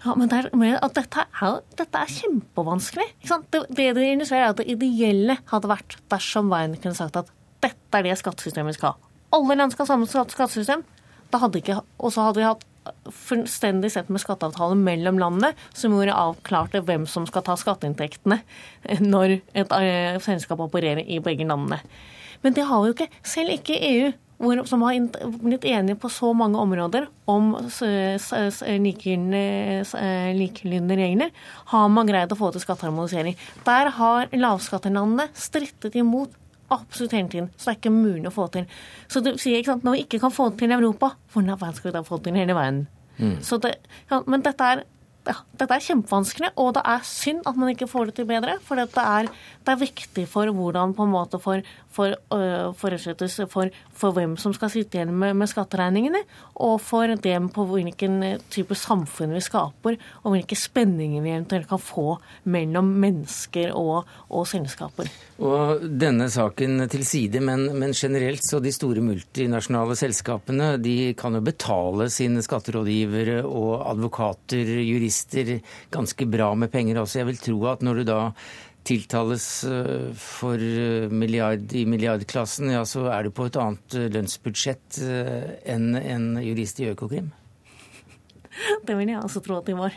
[0.02, 0.48] Ja, men, der,
[0.82, 3.06] at dette, er, dette, er, kjempevanskelig.
[3.22, 7.30] Det, det det illustrerer, er at det ideelle hadde vært dersom veien kunne sagt at
[7.62, 9.12] dette er det skattesystemet vi skal ha.
[9.36, 10.82] Alle land skal ha samme skattesystem.
[11.32, 12.66] Og så hadde vi hatt
[13.14, 18.40] fullstendig sett med skatteavtaler mellom landene, som gjorde avklarte hvem som skal ta skatteinntektene
[19.04, 21.78] når et eh, selskap opererer i begge landene.
[22.42, 23.10] Men det har vi jo ikke.
[23.22, 24.10] Selv ikke EU
[24.42, 24.98] hvor, som har
[25.38, 27.52] blitt enige på så mange områder om
[30.42, 31.30] likelydende regler,
[31.72, 33.38] har man greid å få til skatteharmonisering.
[33.66, 36.34] Der har lavskatterlandene strittet imot
[36.72, 37.50] absolutt hele tiden.
[37.56, 38.66] Så det er ikke mulig å få til.
[39.10, 41.74] Så du sier, ikke sant, Når vi ikke kan få det til i Europa, hvordan
[41.76, 42.86] skal vi da få det til i hele verden?
[43.18, 43.36] Mm.
[43.38, 43.74] Det,
[44.10, 44.84] ja, men dette er
[45.28, 48.56] ja, dette er kjempevanskelig, og det er synd at man ikke får det til bedre.
[48.66, 49.28] For det er,
[49.62, 54.54] det er viktig for hvordan på en måte for, for, øh, for, for, hvem som
[54.56, 56.24] skal sitte igjen med, med, skatteregningene,
[56.64, 58.18] og for dem på hvilken
[58.52, 62.16] type samfunn vi skaper, og hvilke spenninger vi eventuelt kan få
[62.50, 65.10] mellom mennesker og, og selskaper.
[65.42, 71.34] Og denne saken til side, men, men, generelt så de store multinasjonale selskapene de kan
[71.36, 75.11] jo betale sine skatterådgivere og advokater, jurister,
[75.92, 77.22] ganske bra med penger også.
[77.22, 78.20] Jeg vil tro at når du da
[78.86, 84.10] tiltales eh, for eh, milliard, i milliardklassen, ja, så er du på et annet eh,
[84.12, 84.98] lønnsbudsjett
[85.70, 87.30] enn en jurist i Økokrim?
[88.86, 89.94] Det vil jeg også tro at de var.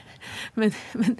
[0.55, 1.17] Men, men,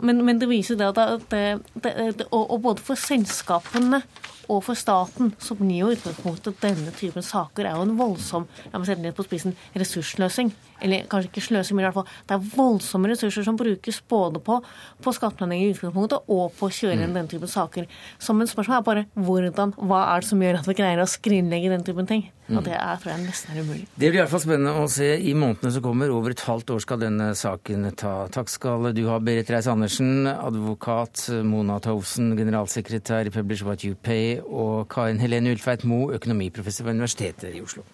[0.00, 4.02] men, men det viser det at det, det, det, og, og både for selskapene
[4.48, 8.46] og for staten, så blir jo utgangspunktet at denne typen saker er jo en voldsom
[8.72, 10.52] la meg sette det på spissen, ressursløsing.
[10.82, 14.42] Eller kanskje ikke sløsing, men i hvert fall det er voldsomme ressurser som brukes både
[14.42, 14.58] på,
[15.02, 17.18] på skatteplanlegging i utgangspunktet og på å kjøre inn mm.
[17.20, 17.88] den typen saker.
[18.22, 21.10] Som en spørsmål er bare hvordan, hva er det som gjør at vi greier å
[21.10, 22.26] skrinlegge den typen ting?
[22.52, 22.66] Og mm.
[22.68, 23.86] det er, tror jeg nesten er umulig.
[23.94, 26.12] Det blir i hvert fall spennende å se i månedene som kommer.
[26.12, 28.14] Over et halvt år skal denne saken ta.
[28.32, 34.40] Takk skal du ha, Berit Reiss-Andersen, advokat Mona Tovsen, generalsekretær i Publish What You Pay,
[34.42, 37.86] og Karin Helene Ulfeit Moe, økonomiprofessor ved Universitetet i Oslo.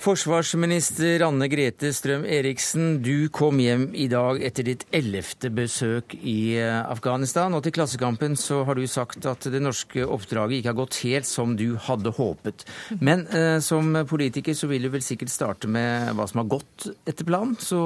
[0.00, 6.56] Forsvarsminister Anne Grete Strøm Eriksen, du kom hjem i dag etter ditt ellevte besøk i
[6.56, 7.52] eh, Afghanistan.
[7.52, 11.28] Og til Klassekampen så har du sagt at det norske oppdraget ikke har gått helt
[11.28, 12.64] som du hadde håpet.
[12.96, 16.88] Men eh, som politiker så vil du vel sikkert starte med hva som har gått
[17.04, 17.58] etter planen.
[17.60, 17.84] Så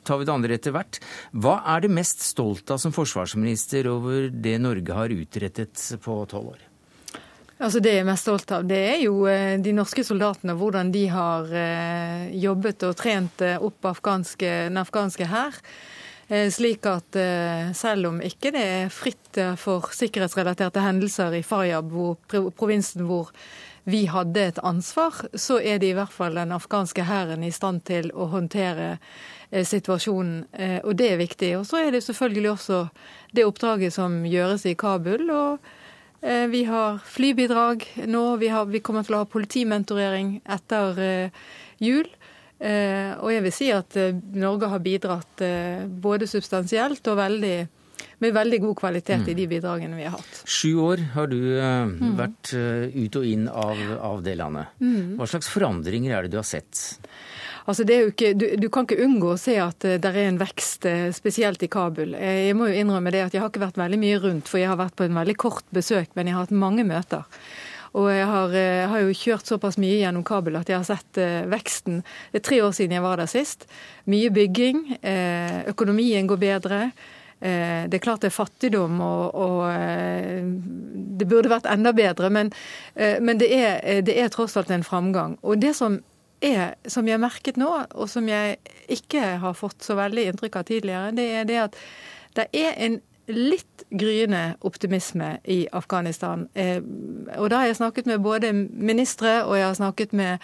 [0.00, 1.02] tar vi det andre etter hvert.
[1.36, 6.56] Hva er du mest stolt av som forsvarsminister over det Norge har utrettet på tolv
[6.56, 6.70] år?
[7.62, 10.56] Altså Det jeg er mest stolt av, det er jo eh, de norske soldatene.
[10.58, 15.60] Hvordan de har eh, jobbet og trent eh, opp afghanske, den afghanske hær.
[16.24, 17.18] Slik at
[17.76, 21.92] selv om ikke det er fritt for sikkerhetsrelaterte hendelser i Faryab,
[22.56, 23.28] provinsen hvor
[23.84, 27.84] vi hadde et ansvar, så er det i hvert fall den afghanske hæren i stand
[27.84, 28.94] til å håndtere
[29.52, 30.46] situasjonen.
[30.88, 31.52] Og det er viktig.
[31.60, 32.80] Og så er det selvfølgelig også
[33.36, 35.28] det oppdraget som gjøres i Kabul.
[35.28, 35.83] og
[36.48, 38.22] vi har flybidrag nå.
[38.40, 41.42] Vi, har, vi, kommer til å ha politimentorering etter eh,
[41.84, 42.08] jul.
[42.64, 43.96] Og jeg vil si at
[44.32, 45.42] Norge har bidratt
[46.00, 47.56] både substansielt og veldig
[48.24, 49.28] med veldig god kvalitet mm.
[49.30, 50.42] i de bidragene vi har hatt.
[50.48, 52.14] Sju år har du uh, mm.
[52.18, 54.74] vært uh, ut og inn av, av det landet.
[54.80, 55.16] Mm.
[55.18, 57.00] Hva slags forandringer er det du har sett?
[57.64, 60.88] Altså ikke, du, du, kan ikke unngå å se at uh, det er en vekst,
[61.16, 62.12] spesielt i Kabul.
[62.18, 64.68] Jeg må jo innrømme det at jeg har ikke vært veldig mye rundt, for jeg
[64.68, 67.24] har vært på en veldig kort besøk, men jeg har hatt mange møter.
[67.94, 71.18] Og jeg har, jeg har, jo kjørt såpass mye gjennom Kabul at jeg har sett
[71.22, 72.00] eh, veksten.
[72.32, 73.68] Det er tre år siden jeg var der sist.
[74.10, 74.80] Mye bygging.
[74.98, 76.80] Eh, økonomien går bedre.
[77.38, 80.42] Eh, det er klart det er fattigdom, og, og eh,
[81.20, 82.50] det burde vært enda bedre, men,
[82.96, 85.38] eh, men det, er, det, er, tross alt en framgang.
[85.46, 86.00] Og det som
[86.44, 88.58] er, som jeg har merket nå, og som jeg
[88.92, 91.82] ikke har fått så veldig inntrykk av tidligere, det er det at
[92.34, 96.44] det er en litt gryende optimisme i Afghanistan.
[97.38, 100.42] Og da har jeg snakket med både ministre og jeg har snakket med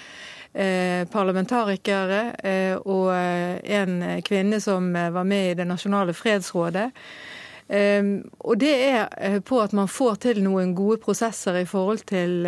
[0.52, 6.90] Eh, parlamentarikere eh, og eh, en kvinne som var med i Det nasjonale fredsrådet.
[7.70, 12.42] Og det er på at man får til noen gode prosesser i forhold til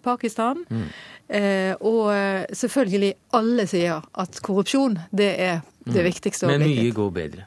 [0.00, 0.62] Pakistan.
[0.70, 0.86] Mm.
[1.30, 2.08] Og
[2.52, 6.04] selvfølgelig alle sier at korrupsjon, det er det mm.
[6.04, 6.50] viktigste.
[6.50, 7.46] Men mye går bedre?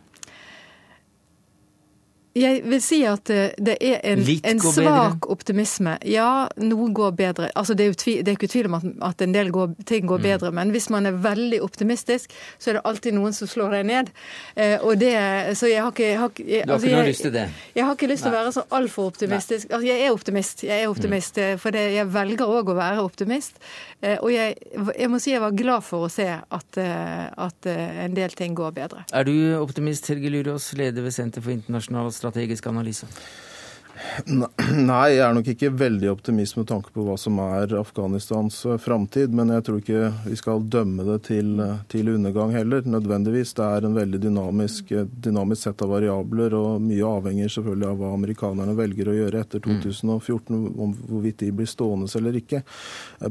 [2.36, 5.32] Jeg vil si at eh, det er en, en svak bedre.
[5.32, 5.94] optimisme.
[6.04, 7.48] Ja, noe går bedre.
[7.56, 10.04] Altså, det, er tvi, det er ikke tvil om at, at en del går, ting
[10.10, 10.26] går mm.
[10.26, 13.86] bedre, men hvis man er veldig optimistisk, så er det alltid noen som slår deg
[13.88, 14.12] ned.
[14.60, 15.14] Eh, det,
[15.56, 17.46] så jeg har ikke jeg, har, jeg, altså, noe lyst til det?
[17.78, 19.72] Jeg har ikke lyst til å være så altfor optimistisk.
[19.72, 21.64] Altså, jeg er optimist, jeg er optimist, mm.
[21.64, 23.64] for det, jeg velger òg å være optimist.
[24.02, 27.72] Eh, og jeg, jeg, må si jeg var glad for å se at, eh, at
[27.72, 29.08] en del ting går bedre.
[29.16, 33.10] Er du optimist, Helge Lurås, leder ved Senter for internasjonal strategisk analyse?
[34.90, 38.80] Nei, jeg er nok ikke veldig optimist med tanke på hva som er Afghanistans eh,
[38.82, 39.34] framtid.
[39.36, 43.56] Men jeg tror ikke vi skal dømme det til, eh, til undergang heller, nødvendigvis.
[43.58, 48.02] Det er en veldig dynamisk, eh, dynamisk, sett av variabler, og mye avhenger selvfølgelig av
[48.02, 50.68] hva amerikanerne velger å gjøre etter 2014, mm.
[50.86, 52.62] om hvorvidt de blir stående eller ikke.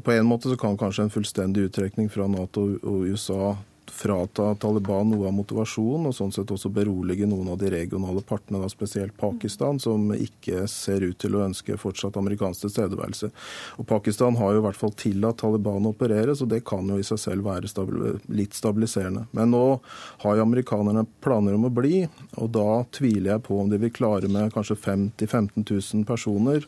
[0.04, 3.54] På en måte så kan kanskje en fullstendig uttrekning fra Nato og USA
[3.90, 8.60] frata Taliban noe av motivasjonen, og sånn sett også berolige noen av de regionale partene,
[8.62, 13.30] da spesielt Pakistan, som ikke ser ut til å ønske fortsatt amerikansk tilstedeværelse.
[13.80, 17.00] Og Pakistan har jo i hvert fall tillatt Taliban å operere, så det kan jo
[17.00, 19.26] i seg selv være stabil litt stabiliserende.
[19.36, 19.64] Men nå
[20.24, 22.04] har jo amerikanerne planer om å bli,
[22.40, 25.64] og da tviler jeg på om de vil klare med kanskje 5 000-15
[25.94, 26.64] 000 personer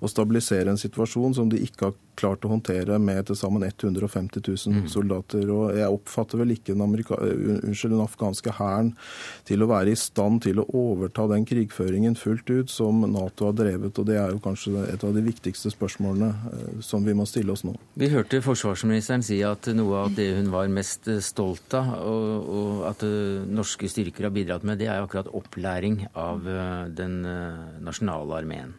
[0.00, 4.42] å stabilisere en situasjon som de ikke har klart å håndtere med til sammen 150
[4.44, 4.88] 000 mm.
[4.92, 5.46] soldater.
[5.48, 8.92] Og jeg oppfatter vel ikke den, unnskyld, den afghanske hæren
[9.48, 13.56] til å være i stand til å overta den krigføringen fullt ut som Nato har
[13.58, 13.98] drevet.
[13.98, 17.54] Og det er jo kanskje et av de viktigste spørsmålene eh, som vi må stille
[17.54, 17.76] oss nå.
[18.00, 22.84] Vi hørte forsvarsministeren si at noe av det hun var mest stolt av, og, og
[22.90, 27.20] at eh, norske styrker har bidratt med, det er akkurat opplæring av eh, den
[27.84, 28.78] nasjonale armeen.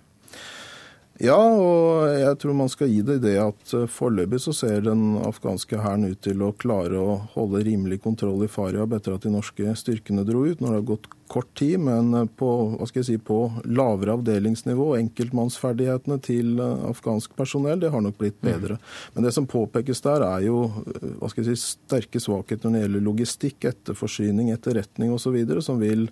[1.21, 5.19] Ja, og jeg tror man skal gi det det at eh, foreløpig så ser den
[5.21, 9.33] afghanske hæren ut til å klare å holde rimelig kontroll i Faryab etter at de
[9.35, 10.57] norske styrkene dro ut.
[10.57, 13.37] Når det har gått kort tid, men eh, på, hva skal jeg si, på
[13.71, 14.89] lavere avdelingsnivå.
[14.99, 18.47] Enkeltmannsferdighetene til eh, afghansk personell det har nok blitt mm.
[18.49, 18.77] bedre.
[19.15, 22.75] Men det som påpekes der, er jo eh, hva skal jeg si, sterke svakheter når
[22.75, 26.09] det gjelder logistikk, etterforsyning, etterretning osv., som vil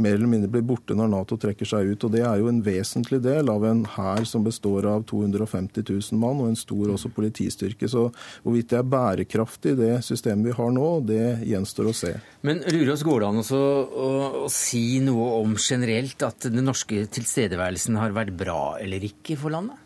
[0.00, 2.08] mer eller mindre bli borte når Nato trekker seg ut.
[2.08, 6.22] og Det er jo en vesentlig del av en hær som består av 250 000
[6.24, 7.90] mann og en stor også politistyrke.
[7.90, 8.06] Så
[8.40, 12.16] hvorvidt det er bærekraftig, det systemet vi har nå, det gjenstår å se.
[12.44, 18.14] Men Lurås, går det an å si noe om generelt at den norske tilstedeværelsen har
[18.16, 19.80] vært bra eller ikke for landet?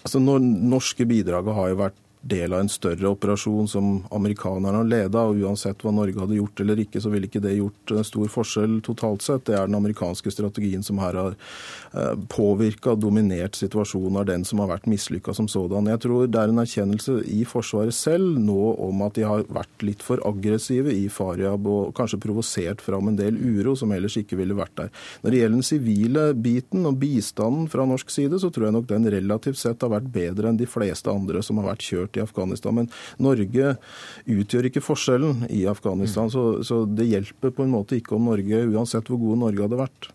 [0.00, 5.24] Altså, norske bidraget har jo vært del av en større operasjon som amerikanerne har leda.
[5.28, 8.30] Og uansett hva Norge hadde gjort eller ikke, så ville ikke det gjort eh, stor
[8.32, 9.46] forskjell totalt sett.
[9.48, 14.46] Det er den amerikanske strategien som her har eh, påvirka og dominert situasjonen, er den
[14.48, 15.90] som har vært mislykka som sådan.
[15.92, 19.84] Jeg tror det er en erkjennelse i Forsvaret selv nå om at de har vært
[19.84, 24.38] litt for aggressive i Faryab og kanskje provosert fram en del uro som ellers ikke
[24.40, 24.92] ville vært der.
[25.22, 28.88] Når det gjelder den sivile biten og bistanden fra norsk side, så tror jeg nok
[28.90, 32.24] den relativt sett har vært bedre enn de fleste andre som har vært kjørt i
[32.24, 32.80] Afghanistan.
[32.80, 32.90] Men
[33.22, 33.76] Norge
[34.24, 38.66] utgjør ikke forskjellen i Afghanistan, så, så det hjelper på en måte ikke om Norge,
[38.74, 40.14] uansett hvor gode Norge hadde vært.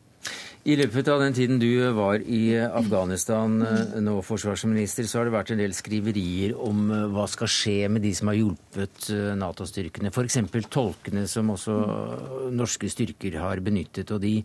[0.68, 5.34] I løpet av den tiden du var i Afghanistan eh, nå, forsvarsminister, så har det
[5.38, 9.32] vært en del skriverier om eh, hva skal skje med de som har hjulpet eh,
[9.40, 10.12] Nato-styrkene.
[10.12, 10.42] F.eks.
[10.68, 11.78] tolkene som også
[12.52, 14.12] norske styrker har benyttet.
[14.12, 14.42] og de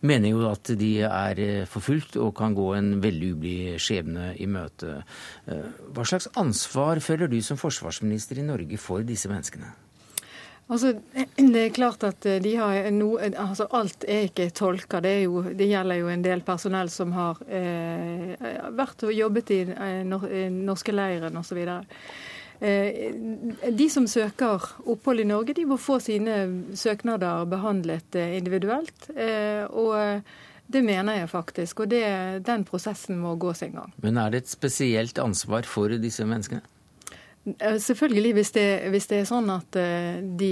[0.00, 4.46] mener jo at de er eh, forfulgt og kan gå en veldig ublid skjebne i
[4.50, 5.02] møte.
[5.48, 9.72] Eh, hva slags ansvar føler du som forsvarsminister i Norge for disse menneskene?
[10.68, 10.92] Altså,
[11.54, 15.00] det er klart at eh, de har noe, altså Alt er ikke tolka.
[15.04, 15.14] Det,
[15.58, 18.34] det, gjelder jo en del personell som har eh,
[18.76, 19.62] vært og jobbet i
[20.04, 21.64] norske leiren osv.
[22.60, 23.14] Eh,
[23.70, 26.38] de som søker opphold i Norge, de må få sine
[26.78, 29.10] søknader behandlet eh, individuelt.
[29.14, 30.24] Eh, og
[30.66, 31.84] det mener jeg faktisk.
[31.84, 32.02] Og det,
[32.46, 33.94] den prosessen må gå sin gang.
[34.02, 36.64] Men er det et spesielt ansvar for disse menneskene?
[37.80, 39.76] Selvfølgelig, hvis det, hvis det, er sånn at
[40.36, 40.48] de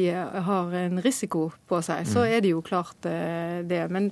[0.46, 2.30] har en risiko på seg, så mm.
[2.30, 3.82] er det jo klart det.
[3.92, 4.06] Men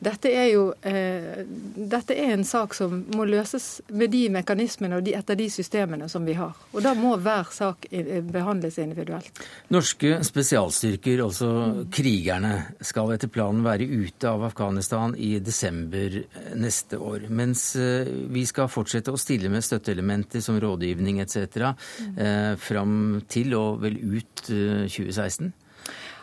[0.00, 5.04] dette er jo eh, dette er en sak som må løses med de mekanismene og
[5.06, 6.56] de, etter de systemene som vi har.
[6.72, 7.86] Og Da må hver sak
[8.32, 9.42] behandles individuelt.
[9.70, 11.50] Norske spesialstyrker, altså
[11.92, 16.16] krigerne, skal etter planen være ute av Afghanistan i desember
[16.56, 17.28] neste år.
[17.28, 21.72] Mens eh, vi skal fortsette å stille med støtteelementer som rådgivning etc.
[22.16, 25.52] Eh, fram til og vel ut eh, 2016.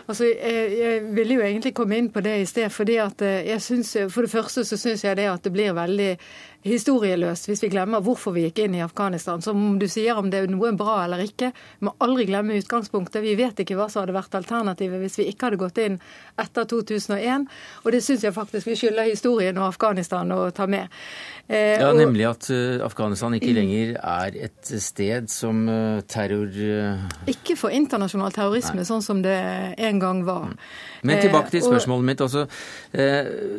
[0.07, 2.69] Altså, jeg, jeg, ville jo egentlig komme inn på det i sted.
[2.69, 5.73] fordi at eh, jeg synes, For det første så syns jeg det at det blir
[5.73, 6.17] veldig
[6.69, 9.41] historieløst hvis vi glemmer hvorfor vi gikk inn i Afghanistan.
[9.41, 11.51] Som om du sier om det er noe bra eller ikke.
[11.79, 13.23] Vi må aldri glemme utgangspunktet.
[13.23, 15.99] Vi vet ikke hva som hadde vært alternativet hvis vi ikke hadde gått inn
[16.39, 17.47] etter 2001.
[17.83, 20.91] Og det syns jeg faktisk vi skylder historien og Afghanistan å ta med.
[21.47, 27.05] Eh, ja, Nemlig at uh, Afghanistan ikke lenger er et sted som uh, terror uh...
[27.31, 28.87] Ikke for internasjonal terrorisme, Nei.
[28.89, 29.37] sånn som det
[29.79, 30.49] en gang var.
[30.51, 30.57] Mm.
[31.07, 32.21] Men tilbake til spørsmålet mitt.
[32.25, 32.47] altså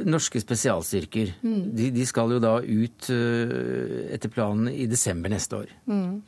[0.08, 1.62] Norske spesialstyrker mm.
[1.78, 5.70] de, de, skal jo da ut etter planen i desember neste år.
[5.86, 6.22] Mm.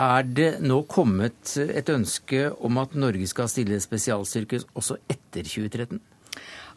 [0.00, 6.00] Er det nå kommet et ønske om at Norge skal stille spesialstyrker også etter 2013?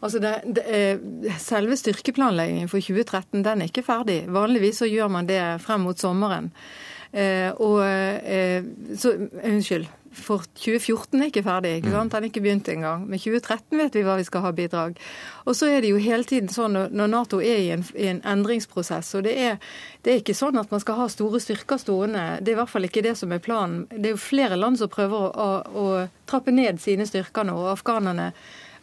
[0.04, 4.24] Altså det, det, selve styrkeplanleggingen for 2013 den er ikke ferdig.
[4.28, 6.50] Vanligvis så gjør man det frem mot sommeren.
[7.14, 8.64] Eh, og, eh,
[8.98, 9.86] så, Unnskyld.
[10.14, 11.72] For 2014 er ikke ferdig.
[11.78, 12.12] ikke sant?
[12.12, 13.04] Den er ikke begynt engang.
[13.08, 14.98] Men 2013 vet vi hva vi skal ha bidrag.
[15.44, 18.20] Og så er det jo hele tiden sånn når Nato er i en, i en
[18.34, 19.56] endringsprosess, og det er,
[20.04, 22.24] det er, ikke sånn at man skal ha store styrker stående.
[22.40, 23.86] Det er i hvert fall ikke det som er planen.
[23.90, 25.48] Det er jo flere land som prøver å, å,
[25.84, 27.56] å trappe ned sine styrker nå.
[27.64, 28.32] og afghanerne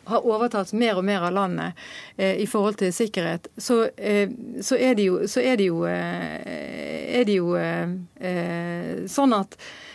[0.09, 1.77] har overtatt mer og mer av landet
[2.17, 5.83] eh, i forhold til sikkerhet, så, eh, så, er det jo, så er det jo,
[5.85, 9.90] eh, er det jo eh, sånn at Eh,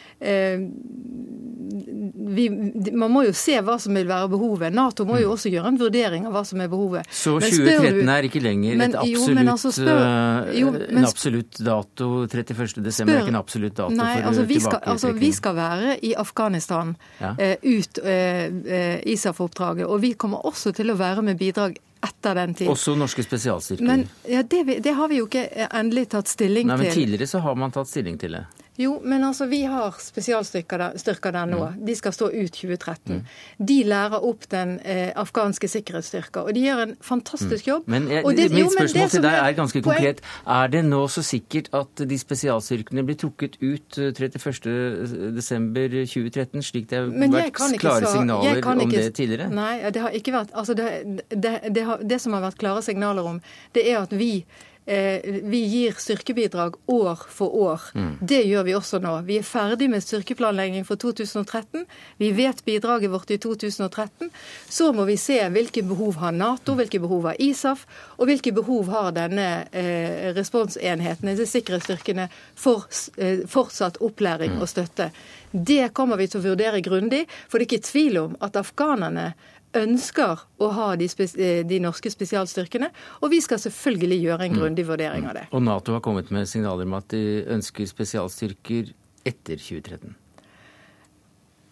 [2.29, 2.51] vi,
[2.93, 4.75] man må jo se hva som vil være behovet.
[4.75, 5.35] Nato må jo mm.
[5.37, 7.09] også gjøre en vurdering av hva som er behovet.
[7.11, 11.09] Så 2013 du, er ikke lenger men, absolutt, jo, altså spør, eh, jo, men, en
[11.09, 12.11] absolutt dato?
[12.27, 12.85] 31.12.
[12.87, 16.13] er ikke en absolutt dato nei, for altså, vi skal, altså, vi skal være i
[16.19, 17.33] Afghanistan ja.
[17.39, 19.87] uh, ut uh, ISAF-oppdraget.
[19.87, 22.71] Og vi kommer også til å være med bidrag etter den tid.
[22.71, 23.87] Også norske spesialstyrker?
[23.87, 27.07] Men ja, det, det, har vi jo ikke endelig tatt stilling Nei, men til.
[27.07, 28.47] Tidligere så har man tatt stilling til det.
[28.79, 31.69] Jo, men altså vi har spesialstyrker der, der nå.
[31.73, 31.87] Mm.
[31.87, 33.15] De skal stå ut 2013.
[33.15, 33.23] Mm.
[33.69, 37.71] De lærer opp den eh, afghanske sikkerhetsstyrka, og de gjør en fantastisk mm.
[37.71, 37.83] jobb.
[37.95, 40.19] Men jeg, det, mitt spørsmål til deg er ganske konkret.
[40.59, 46.97] Er det nå så sikkert at de spesialstyrkene blir trukket ut 31.12.2013, eh, slik det
[47.01, 49.49] har vært klare signaler om ikke, det tidligere?
[49.53, 50.89] Nei, det har ikke vært altså det,
[51.33, 53.39] det, har, det som har vært klare signaler om,
[53.77, 57.81] det er at vi Eh, vi gir styrkebidrag år for år.
[57.95, 58.13] Mm.
[58.21, 59.15] Det gjør vi også nå.
[59.27, 61.83] Vi er ferdig med styrkeplanlegging for 2013.
[62.23, 64.31] Vi vet bidraget vårt i 2013.
[64.69, 67.83] Så må vi se hvilke behov har Nato, hvilke behov har ISAF,
[68.17, 72.87] og hvilke behov har denne eh, responsenheten, disse sikkerhetsstyrkene, for
[73.19, 74.63] eh, fortsatt opplæring mm.
[74.63, 75.11] og støtte.
[75.51, 79.31] Det kommer vi til å vurdere grundig, for det er ikke tvil om at afghanerne
[79.77, 82.91] ønsker å ha de, eh, de, norske spesialstyrkene.
[83.23, 84.61] Og vi skal selvfølgelig gjøre en mm.
[84.61, 85.47] grundig vurdering av det.
[85.53, 88.95] Og Nato har kommet med signaler om at de ønsker spesialstyrker
[89.27, 90.17] etter 2013.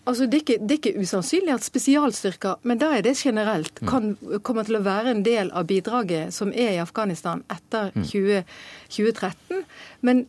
[0.04, 3.78] Altså, det, er ikke, det er ikke usannsynlig at spesialstyrker, men da er det generelt,
[3.80, 3.88] mm.
[3.88, 8.42] kan, komme til å være en del av bidraget som er i Afghanistan etter 20,
[8.44, 8.50] mm.
[8.92, 9.62] 2013.
[10.04, 10.26] Men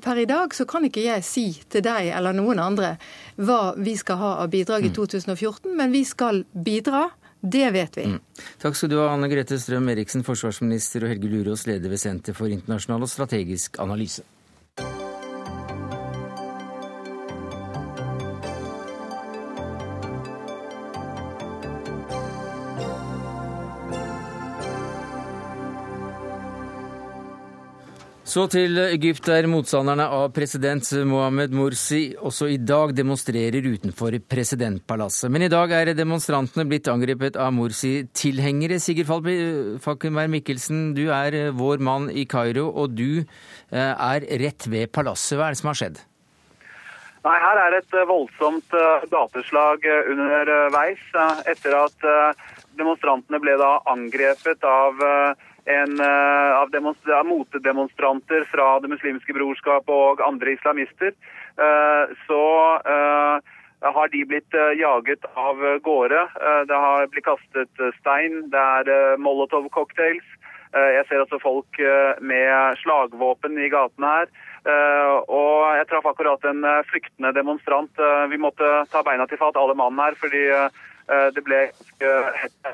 [0.00, 2.94] per i dag så kan ikke jeg si til deg eller noen andre
[3.36, 5.76] hva vi skal ha av bidrag i 2014, mm.
[5.78, 7.08] men vi skal bidra.
[7.44, 8.06] Det vet vi.
[8.08, 8.20] Mm.
[8.62, 12.36] Takk skal du ha, Anne Grete Strøm Eriksen, forsvarsminister, og Helge Lurås, leder ved Senter
[12.36, 14.24] for internasjonal og strategisk analyse.
[28.34, 35.30] Så til Egypt, der motstanderne av president Mohammed Morsi også i dag demonstrerer utenfor presidentpalasset.
[35.30, 38.80] Men i dag er demonstrantene blitt angrepet av Morsi-tilhengere.
[38.82, 39.06] Sigurd
[39.84, 45.38] Falkenberg Mikkelsen, du er vår mann i Kairo, og du eh, er rett ved palasset.
[45.38, 46.02] Hva er det som har skjedd?
[47.28, 51.06] Nei, Her er et eh, voldsomt eh, gateslag underveis
[51.54, 52.10] etter at
[52.74, 55.06] demonstrantene ble da angrepet av
[55.64, 56.70] en, uh, av,
[57.18, 61.14] av motedemonstranter fra Det muslimske brorskap og andre islamister,
[61.60, 62.44] uh, så
[62.84, 63.52] uh,
[63.84, 66.20] har de blitt jaget av gårde.
[66.68, 70.24] Det har blitt kastet stein, det er Molotov-cocktails.
[70.72, 71.80] Jeg ser også folk
[72.24, 74.32] med slagvåpen i gatene her.
[75.28, 78.00] Og jeg traff akkurat en flyktende demonstrant.
[78.32, 80.46] Vi måtte ta beina til fat, alle mannen her, fordi
[81.36, 81.66] det ble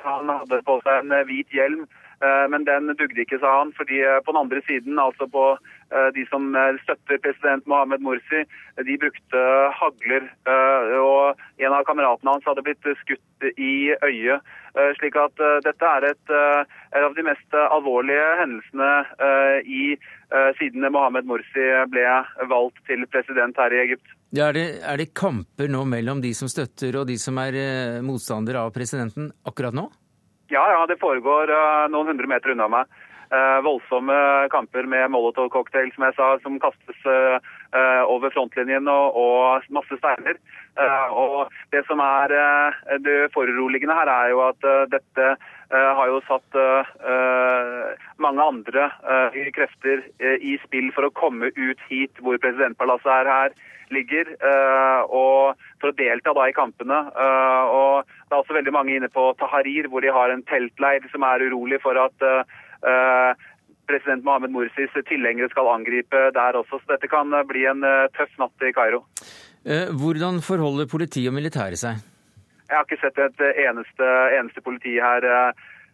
[0.06, 1.99] Han hadde på seg en hvit hjelm Eh,
[2.52, 3.72] men den dugde ikke, sa han.
[3.76, 6.52] fordi eh, på den andre siden, altså på eh, de som
[6.82, 8.44] støtter president Mohammed Morsi,
[8.76, 9.44] de brukte
[9.80, 10.28] hagler.
[11.00, 14.44] Og en av kameratene hans hadde blitt skutt i øyet.
[15.00, 16.32] Slik at dette er et,
[16.94, 18.90] et av de mest alvorlige hendelsene
[19.66, 19.82] i
[20.60, 22.06] siden Mohammed Morsi ble
[22.52, 24.14] valgt til president her i Egypt.
[24.30, 27.58] Ja, er, det, er det kamper nå mellom de som støtter og de som er
[28.06, 29.90] motstandere av presidenten akkurat nå?
[30.50, 32.90] Ja, ja, det foregår uh, noen hundre meter unna meg.
[33.30, 34.14] Uh, voldsomme
[34.50, 37.38] kamper med molotov-cocktail som jeg sa, som kastes uh,
[38.10, 40.40] over frontlinjen og, og masse steiner.
[41.14, 42.34] og Det som er
[43.06, 45.26] det foruroligende her, er jo at dette
[45.70, 46.58] har jo satt
[48.18, 48.88] mange andre
[49.54, 53.54] krefter i spill for å komme ut hit hvor presidentpalasset er her
[53.94, 57.00] ligger, eh, og for å delta da i kampene.
[57.10, 61.02] Eh, og Det er også veldig mange inne på Taharir, hvor de har en teltleir
[61.10, 63.32] som er urolig for at uh,
[63.90, 66.78] president Mohammed Mursis tilhengere skal angripe der også.
[66.78, 67.82] Så dette kan bli en
[68.14, 69.02] tøff natt i Kairo.
[69.98, 71.98] Hvordan forholder politi og militære seg?
[72.70, 74.06] Jeg har ikke sett et eneste,
[74.38, 75.26] eneste politi her.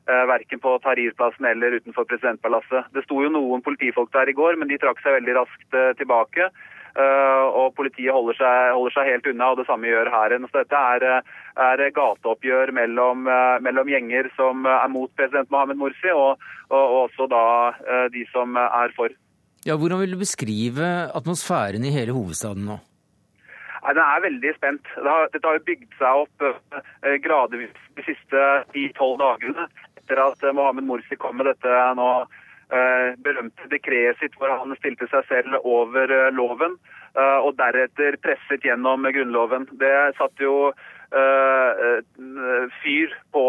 [0.06, 2.92] Verken på Tahrir-plassen eller utenfor presidentpalasset.
[2.92, 6.52] Det sto jo noen politifolk der i går, men de trakk seg veldig raskt tilbake.
[6.96, 10.46] Eh, og politiet holder seg, holder seg, helt unna, og det samme gjør hæren.
[10.48, 11.04] Så dette er,
[11.60, 16.40] er gateoppgjør mellom, eh, mellom, gjenger som er mot president Mohammed Morsi, og,
[16.70, 17.44] og, og også da
[17.84, 19.12] eh, de som er for.
[19.66, 20.88] Ja, Hvordan vil du beskrive
[21.18, 22.78] atmosfæren i hele hovedstaden nå?
[23.82, 24.88] Nei, Den er veldig spent.
[24.96, 29.68] Det har, dette har jo bygd seg opp eh, gradvis de siste ti-tolv dagene
[30.00, 32.45] etter at Mohammed Morsi kom med dette nå Eh,
[33.22, 36.76] berømte dekretet sitt hvor han stilte seg selv over eh, loven,
[37.14, 39.68] eh, og deretter presset gjennom Grunnloven.
[39.80, 40.74] Det satt jo
[42.82, 43.42] fyr på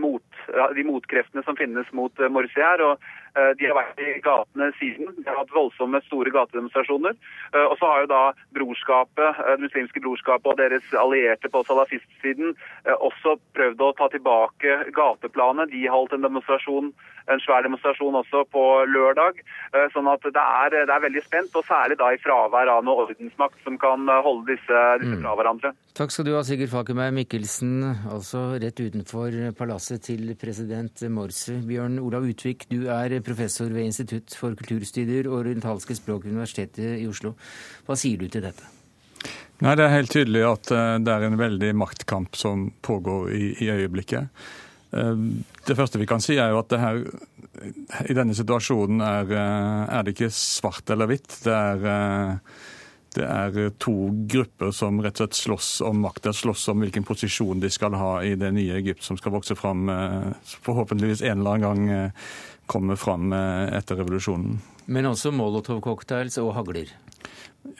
[0.00, 0.38] mot,
[0.74, 2.80] de motkreftene som finnes mot Morsi her.
[2.80, 5.10] og De har vært i gatene siden.
[5.18, 7.12] De har hatt voldsomme, store gatedemonstrasjoner.
[7.52, 8.22] Og så har jo da
[8.56, 12.56] brorskapet, det muslimske brorskapet og deres allierte på salafistsiden
[12.96, 15.68] også prøvd å ta tilbake gateplanet.
[15.76, 16.94] De holdt en demonstrasjon
[17.32, 19.40] en svær demonstrasjon også på lørdag.
[19.74, 22.84] Eh, sånn at det er, det er, veldig spent, og særlig da i fravær av
[22.86, 25.72] noe ordensmakt som kan eh, holde disse, disse fra hverandre.
[25.96, 27.74] Takk skal du ha, Sigurd Falkenberg Mikkelsen,
[28.12, 31.58] altså rett utenfor palasset til president Morse.
[31.66, 37.00] Bjørn Olav Utvik, du er professor ved Institutt for kulturstudier og orientalske språk ved Universitetet
[37.00, 37.34] i Oslo.
[37.86, 38.76] Hva sier du til dette?
[39.64, 43.44] Nei, Det er helt tydelig at eh, det er en veldig maktkamp som pågår i,
[43.64, 44.28] i øyeblikket.
[44.96, 45.16] Eh,
[45.66, 47.02] det første vi kan si er jo at her,
[48.06, 51.28] i denne situasjonen er, eh, er, det ikke svart eller hvitt.
[51.44, 52.36] Det er, eh,
[53.16, 57.62] det er to grupper som rett og slett slåss om makta, slåss om hvilken posisjon
[57.62, 59.88] de skal ha i det nye Egypt som skal vokse fram,
[60.44, 62.12] forhåpentligvis en eller annen gang
[62.68, 64.60] komme fram etter revolusjonen.
[64.92, 66.92] Men også Molotov-cocktails og hagler?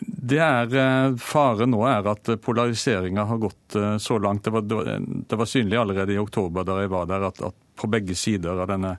[0.01, 4.45] Det er fare Faren nå er at polariseringa har gått eh, så langt.
[4.45, 7.91] Det var, det var, synlig allerede i oktober da jeg var der, at, at på
[7.93, 8.97] begge sider av denne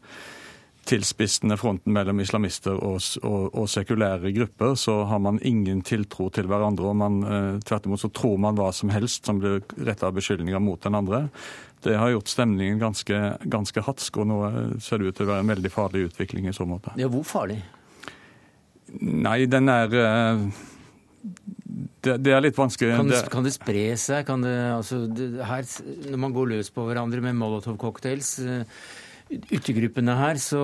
[0.87, 6.47] tilspissende fronten mellom islamister og, og, og, sekulære grupper, så har man ingen tiltro til
[6.47, 6.87] hverandre.
[6.87, 10.63] og man, eh, Tvert imot så tror man hva som helst som blir retta beskyldninger
[10.63, 11.27] mot den andre.
[11.83, 14.37] Det har gjort stemningen ganske, ganske hatsk, og nå
[14.81, 16.95] ser det ut til å være en veldig farlig utvikling i så måte.
[16.97, 17.59] Ja, Hvor farlig?
[19.01, 19.91] Nei, den er
[22.07, 22.95] det, det, er litt vanskelig.
[22.95, 24.23] Kan det, kan det spre seg?
[24.27, 25.01] Kan det, altså,
[25.49, 25.67] her,
[26.13, 28.79] når man går løs på hverandre med Molotov-cocktails uh,
[29.27, 30.61] Yttergruppene her, så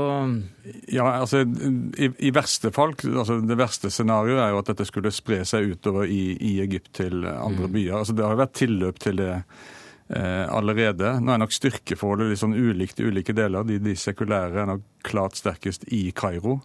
[0.88, 5.11] Ja, altså i, i verste fall altså Det verste scenarioet er jo at dette skulle
[5.11, 7.74] spre seg utover i, i Egypt til andre mm.
[7.76, 7.97] byer.
[7.99, 11.17] Altså Det har jo vært tilløp til det eh, allerede.
[11.19, 13.67] Nå er nok styrkeforholdet litt sånn ulikt i ulike deler.
[13.67, 16.61] De, de sekulære er nok klart sterkest i Kairo.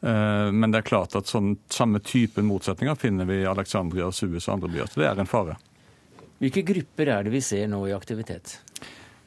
[0.00, 4.44] Eh, men det er klart at sånn, samme type motsetninger finner vi i Alexandria, Suez
[4.48, 4.92] og andre byer.
[4.92, 5.56] Så det er en fare.
[6.42, 8.58] Hvilke grupper er det vi ser nå i aktivitet?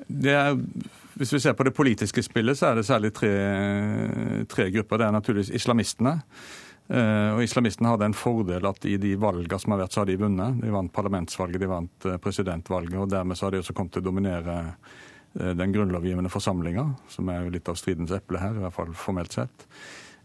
[0.05, 0.55] Det er,
[1.17, 3.33] hvis vi ser på det politiske spillet, så er det særlig tre,
[4.49, 5.01] tre grupper.
[5.01, 6.19] Det er naturligvis islamistene.
[6.89, 10.09] Eh, og Islamistene hadde en fordel at i de valgene som har vært, så har
[10.09, 10.61] de vunnet.
[10.61, 14.05] De vant parlamentsvalget, de vant eh, presidentvalget, og dermed så har de også kommet til
[14.05, 14.63] å dominere
[15.29, 19.35] den grunnlovgivende forsamlinga, som er jo litt av stridens eple her, i hvert fall formelt
[19.37, 19.67] sett.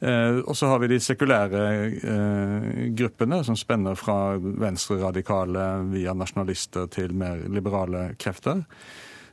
[0.04, 1.62] Eh, og så har vi de sekulære
[1.96, 8.64] eh, gruppene, som spenner fra venstreradikale via nasjonalister til mer liberale krefter.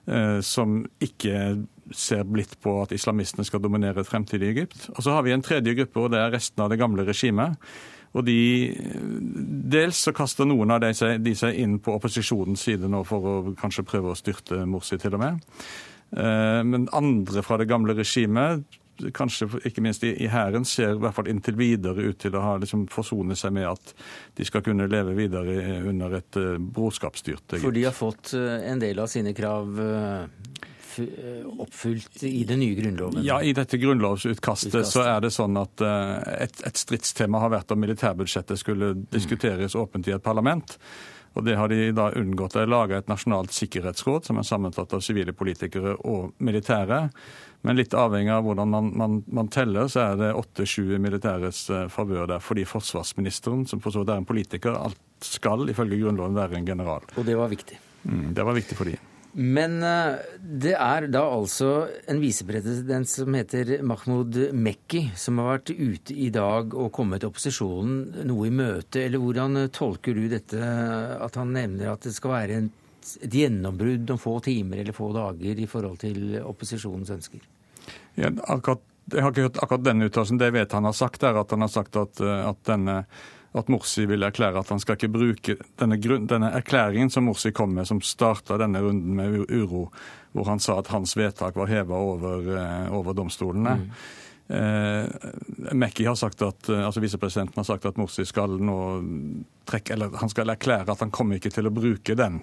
[0.07, 4.87] Eh, som ikke ser blitt på at islamistene skal dominere et fremtidig Egypt.
[4.95, 7.59] Og så har vi en tredje gruppe, og det er resten av det gamle regimet.
[8.15, 8.39] Og de,
[9.71, 13.27] Dels så kaster noen av de seg, de seg inn på opposisjonens side nå for
[13.27, 15.39] å kanskje prøve å styrte Morsi, til og med.
[16.11, 18.65] Men andre fra det gamle regimet
[19.15, 22.55] kanskje ikke minst i Hæren ser i hvert fall inntil videre ut til å ha
[22.61, 23.93] liksom forsone seg med at
[24.37, 28.81] de skal kunne leve videre under et uh, brorskapsstyrt For de har fått uh, en
[28.81, 29.79] del av sine krav
[30.91, 33.21] oppfylt i den nye grunnloven?
[33.23, 34.91] Ja, i dette grunnlovsutkastet Utkastet.
[34.91, 40.09] så er det sånn at et, et stridstema har vært om militærbudsjettet skulle diskuteres åpent
[40.11, 40.75] i et parlament.
[41.33, 42.53] Og Det har de da unngått.
[42.53, 47.05] De har laga et nasjonalt sikkerhetsråd som er sammensatt av sivile politikere og militære.
[47.61, 51.85] Men litt avhengig av hvordan man, man, man teller, så er det 8-7 militæres eh,
[51.93, 52.43] favør der.
[52.43, 56.67] Fordi forsvarsministeren, som for så vidt er en politiker, alt skal ifølge Grunnloven være en
[56.67, 57.05] general.
[57.15, 57.79] Og det var viktig?
[58.03, 58.97] Mm, det var viktig for de.
[59.33, 65.71] Men eh, det er da altså en visepresident som heter Mahmoud Mekki, som har vært
[65.71, 69.05] ute i dag og kommet opposisjonen noe i møte.
[69.05, 72.77] Eller hvordan tolker du dette, at han nevner at det skal være et,
[73.31, 77.41] gjennombrudd om få timer eller få dager i forhold til opposisjonens ønsker?
[78.19, 80.37] Ja, akkurat, jeg har ikke hørt akkurat denne uttalelsen.
[80.37, 83.05] Det jeg vet han har sagt, er at han har sagt at, at denne
[83.51, 87.73] at Morsi vil erklære at han skal ikke bruke denne, denne erklæringen som Morsi kom
[87.75, 89.89] med, som starta denne runden med uro,
[90.31, 93.75] hvor han sa at hans vedtak var heva over, eh, over, domstolene.
[93.81, 93.91] Mm.
[94.55, 98.79] Eh, Mekki har sagt at, eh, altså Visepresidenten har sagt at Morsi skal nå
[99.67, 102.39] trekke, eller han skal erklære at han kommer ikke til å bruke den.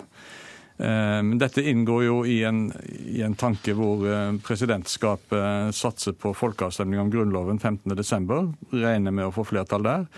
[0.76, 2.66] Eh, men dette inngår jo i en,
[3.00, 4.04] i en, tanke hvor
[4.44, 8.52] presidentskapet satser på folkeavstemning om Grunnloven 15.12.
[8.76, 10.10] Regner med å få flertall der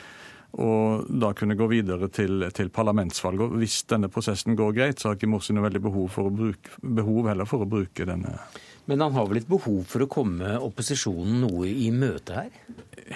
[0.59, 3.44] og da kunne gå videre til, til parlamentsvalg.
[3.44, 6.34] Og hvis denne prosessen går greit, så har ikke Morsi noe veldig behov, for å
[6.34, 8.34] bruke, behov heller for å bruke denne.
[8.90, 12.57] Men han har vel et behov for å komme opposisjonen noe i møte her?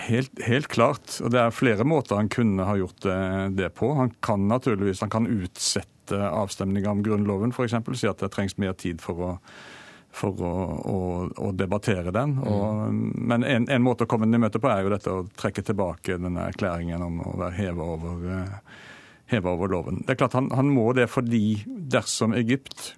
[0.07, 1.16] Helt, helt klart.
[1.24, 3.09] Og det er flere måter han kunne ha gjort
[3.59, 3.91] det, på.
[3.99, 7.74] Han kan naturligvis han kan utsette avstemninga om Grunnloven, f.eks.
[7.99, 9.32] Si at det trengs mer tid for å
[10.15, 10.55] for å,
[10.95, 10.99] å,
[11.49, 12.37] å debattere den.
[12.39, 15.25] Og, men en, en, måte å komme den i møte på er jo dette å
[15.39, 18.83] trekke tilbake denne erklæringen om å være heva over, eh,
[19.35, 20.03] heva over loven.
[20.05, 22.93] Det er klart han, han, må det fordi dersom Egypt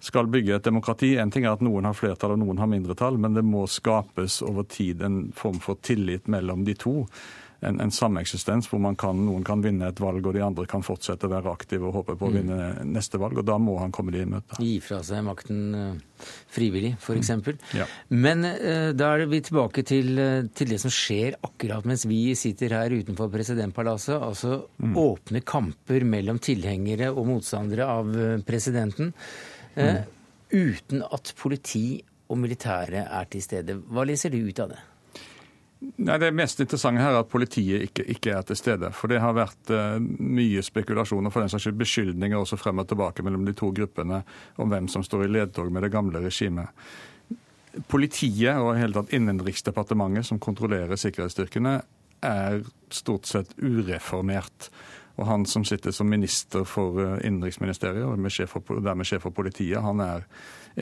[0.00, 3.18] skal bygge et demokrati En ting er at noen har flertall og noen har mindretall,
[3.20, 6.94] men det må skapes over tid en form for tillit mellom de to
[7.60, 11.28] en, en sameksistens hvor kan, noen kan vinne et valg, og de andre kan fortsette
[11.28, 12.38] å være aktive og håpe på å mm.
[12.38, 12.92] vinne mm.
[12.94, 13.40] neste valg.
[13.40, 14.58] og Da må han komme de i møte.
[14.64, 17.32] Gi fra seg makten uh, frivillig, f.eks.
[17.36, 17.62] Mm.
[17.76, 17.88] Ja.
[18.16, 22.22] Men uh, da er vi tilbake til, uh, til, det som skjer akkurat mens vi
[22.38, 24.16] sitter her utenfor presidentpalasset.
[24.16, 24.96] Altså mm.
[25.00, 28.14] åpne kamper mellom tilhengere og motstandere av
[28.46, 29.12] presidenten.
[29.76, 30.00] Mm.
[30.50, 32.00] Uten at politi
[32.30, 33.76] og militære er til stede.
[33.90, 34.80] Hva leser du ut av det?
[35.80, 38.90] Nei, Det mest interessante her er at politiet ikke, ikke er til stede.
[38.92, 43.24] For det har vært uh, mye spekulasjoner, for den skyld beskyldninger også frem og tilbake
[43.24, 44.20] mellom de to gruppene
[44.60, 46.68] om hvem som står i ledtog med det gamle regimet.
[47.88, 51.78] Politiet og hele tatt Innenriksdepartementet, som kontrollerer sikkerhetsstyrkene,
[52.20, 52.60] er
[52.92, 54.68] stort sett ureformert.
[55.16, 58.20] Og han som sitter som minister for eh, innenriksministeriet, og
[58.84, 60.26] dermed sjef for politiet, han er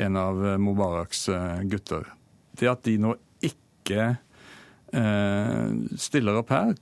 [0.06, 1.28] en av eh, Mubaraks
[1.70, 2.08] gutter.
[2.58, 3.14] Det at de nå
[3.46, 4.16] ikke
[6.00, 6.76] stiller opp her,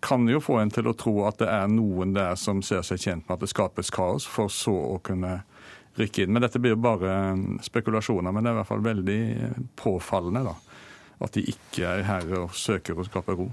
[0.00, 3.00] kan jo få en til å tro at det er noen der som ser seg
[3.02, 5.40] tjent med at det skapes kaos, for så å kunne
[5.98, 6.34] rykke inn.
[6.34, 7.12] Men dette blir jo bare
[7.66, 8.34] spekulasjoner.
[8.34, 9.20] Men det er i hvert fall veldig
[9.80, 10.54] påfallende da,
[11.26, 13.48] at de ikke er her og søker å skape ro.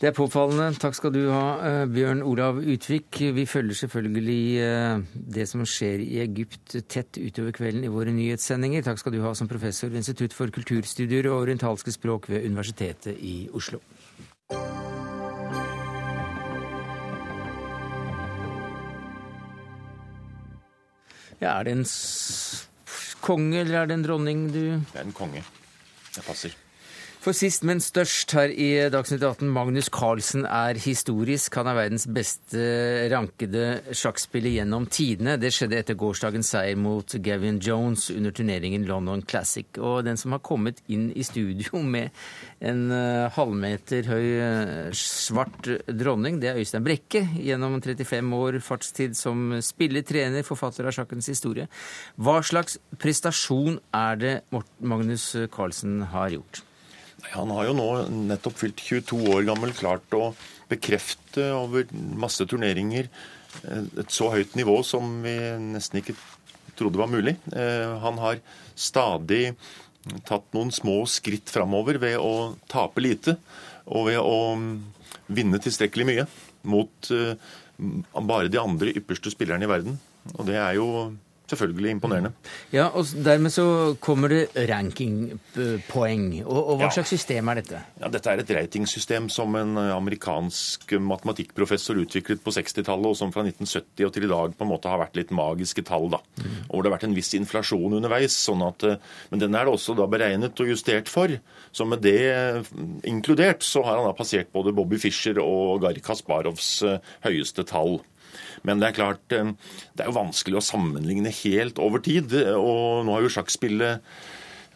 [0.00, 0.78] Det er påfallende.
[0.80, 3.18] Takk skal du ha, eh, Bjørn Olav Utvik.
[3.36, 8.80] Vi følger selvfølgelig eh, det som skjer i Egypt tett utover kvelden i våre nyhetssendinger.
[8.86, 13.20] Takk skal du ha som professor ved Institutt for kulturstudier og orientalske språk ved Universitetet
[13.20, 13.82] i Oslo.
[21.44, 21.86] Ja, er det en
[23.20, 25.44] konge eller er det en dronning du Det er en konge.
[26.16, 26.56] Det passer.
[27.20, 31.52] For sist, men størst her i Dagsnytt 18, Magnus Carlsen er historisk.
[31.60, 32.62] Han er verdens beste
[33.12, 35.34] rankede sjakkspiller gjennom tidene.
[35.36, 39.68] Det skjedde etter gårsdagens seier mot Gavin Jones under turneringen London Classic.
[39.76, 42.08] Og den som har kommet inn i studio med
[42.64, 47.26] en uh, halvmeter høy uh, svart dronning, det er Øystein Brekke.
[47.36, 51.68] Gjennom 35 år fartstid som spiller, trener, forfatter av sjakkens historie.
[52.16, 54.34] Hva slags prestasjon er det
[54.80, 56.64] Magnus Carlsen har gjort?
[57.34, 57.88] Han har jo nå
[58.30, 60.32] nettopp fylt 22 år gammel klart å
[60.70, 63.08] bekrefte over masse turneringer
[63.64, 65.36] eh, et så høyt nivå som vi
[65.70, 66.16] nesten ikke
[66.78, 67.36] trodde var mulig.
[67.52, 68.40] Eh, han har
[68.78, 69.54] stadig
[70.24, 73.36] tatt noen små skritt framover ved å tape lite
[73.90, 74.70] og ved å mm,
[75.36, 76.28] vinne tilstrekkelig mye
[76.70, 77.34] mot eh,
[78.20, 79.98] bare de andre ypperste spillerne i verden.
[80.36, 80.88] Og det er jo
[81.50, 82.32] selvfølgelig imponerende.
[82.74, 83.64] Ja, og Dermed så
[84.02, 86.26] kommer det rankingpoeng.
[86.44, 86.94] Og, og hva ja.
[86.94, 87.82] slags system er dette?
[88.00, 93.34] Ja, Dette er et ratingsystem som en eh, amerikansk matematikkprofessor utviklet på 60-tallet, og som
[93.34, 96.08] fra 1970 og til i dag på en måte har vært litt magiske tall.
[96.14, 96.22] da.
[96.40, 96.58] Mm.
[96.68, 98.36] Og hvor det har vært en viss inflasjon underveis.
[98.36, 101.34] sånn at, eh, Men den er det også da beregnet og justert for.
[101.72, 102.62] Så med det eh,
[103.04, 106.70] inkludert så har han da passert både Bobby Fischer og Garri Kasparovs
[107.24, 108.00] høyeste tall.
[108.66, 109.52] Men det er klart, eh,
[109.96, 112.34] det er jo vanskelig å sammenligne helt over tid.
[112.56, 114.04] Og nå har jo sjakkspillet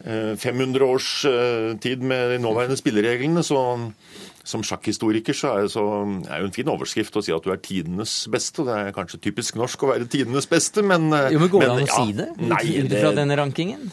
[0.05, 3.43] 500 eh, års eh, tid med de nåværende spillereglene.
[3.43, 3.81] så
[4.45, 5.83] som sjakkhistoriker så er det så,
[6.29, 8.61] er jo en fin overskrift å si at du er tidenes beste.
[8.61, 11.71] og Det er kanskje typisk norsk å være tidenes beste, men Jo, men Går det
[11.71, 12.27] an å si det
[12.85, 13.89] ut fra denne rankingen?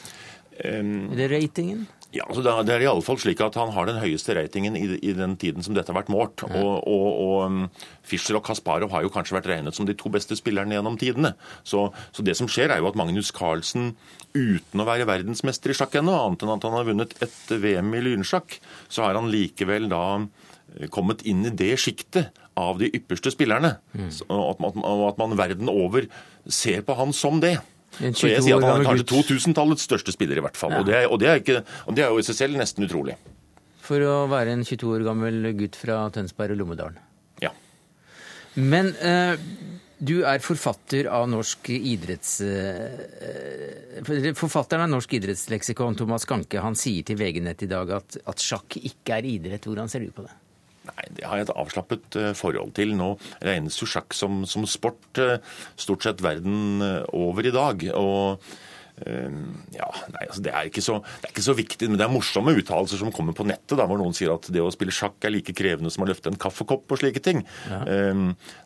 [0.60, 1.86] Um, Eller ratingen?
[2.12, 5.12] Ja, altså Det er i alle fall slik at Han har den høyeste ratingen i,
[5.16, 6.44] den tiden som dette har vært målt.
[6.44, 6.60] Ja.
[6.60, 7.62] Og, og, og, um,
[8.04, 11.32] Fischer og Kasparov har jo kanskje vært regnet som de to beste spillerne gjennom tidene.
[11.64, 13.94] Så, så det som skjer, er jo at Magnus Carlsen,
[14.36, 17.92] uten å være verdensmester i sjakk ennå, annet enn at han har vunnet et VM
[17.96, 18.58] i lynsjakk,
[18.92, 23.78] så har han likevel da eh, kommet inn i det sjiktet av de ypperste spillerne.
[23.96, 24.10] Mm.
[24.28, 26.10] Og at, at, at man verden over
[26.44, 27.56] ser på han som det.
[27.98, 30.72] Så jeg sier at han er kanskje 2000-tallets største spiller, i hvert fall.
[30.72, 30.80] Ja.
[30.80, 33.18] Og, det er, og, det ikke, og, det er, jo i seg selv nesten utrolig.
[33.82, 36.98] For å være en 22 år gammel gutt fra Tønsberg og Lommedalen.
[37.42, 37.52] Ja.
[38.56, 39.34] Men eh,
[40.02, 42.40] du er forfatter av norsk idretts...
[42.42, 48.16] Eh, forfatteren av Norsk idrettsleksikon, Thomas Kanke, han sier til VG Nett i dag at,
[48.26, 49.68] at sjakk ikke er idrett.
[49.68, 50.32] Hvordan ser du på det?
[50.88, 52.96] Nei, Det har jeg et avslappet eh, forhold til.
[52.98, 53.14] Nå
[53.44, 55.38] regnes jo sjakk som, som sport eh,
[55.78, 57.88] stort sett verden eh, over i dag.
[57.98, 58.52] og
[59.02, 62.52] ja, nei, altså det, er så, det, er ikke så, viktig, men det er morsomme
[62.54, 65.32] uttalelser som kommer på nettet, da, hvor noen sier at det å spille sjakk er
[65.32, 67.40] like krevende som å løfte en kaffekopp og slike ting.
[67.72, 68.04] Ja.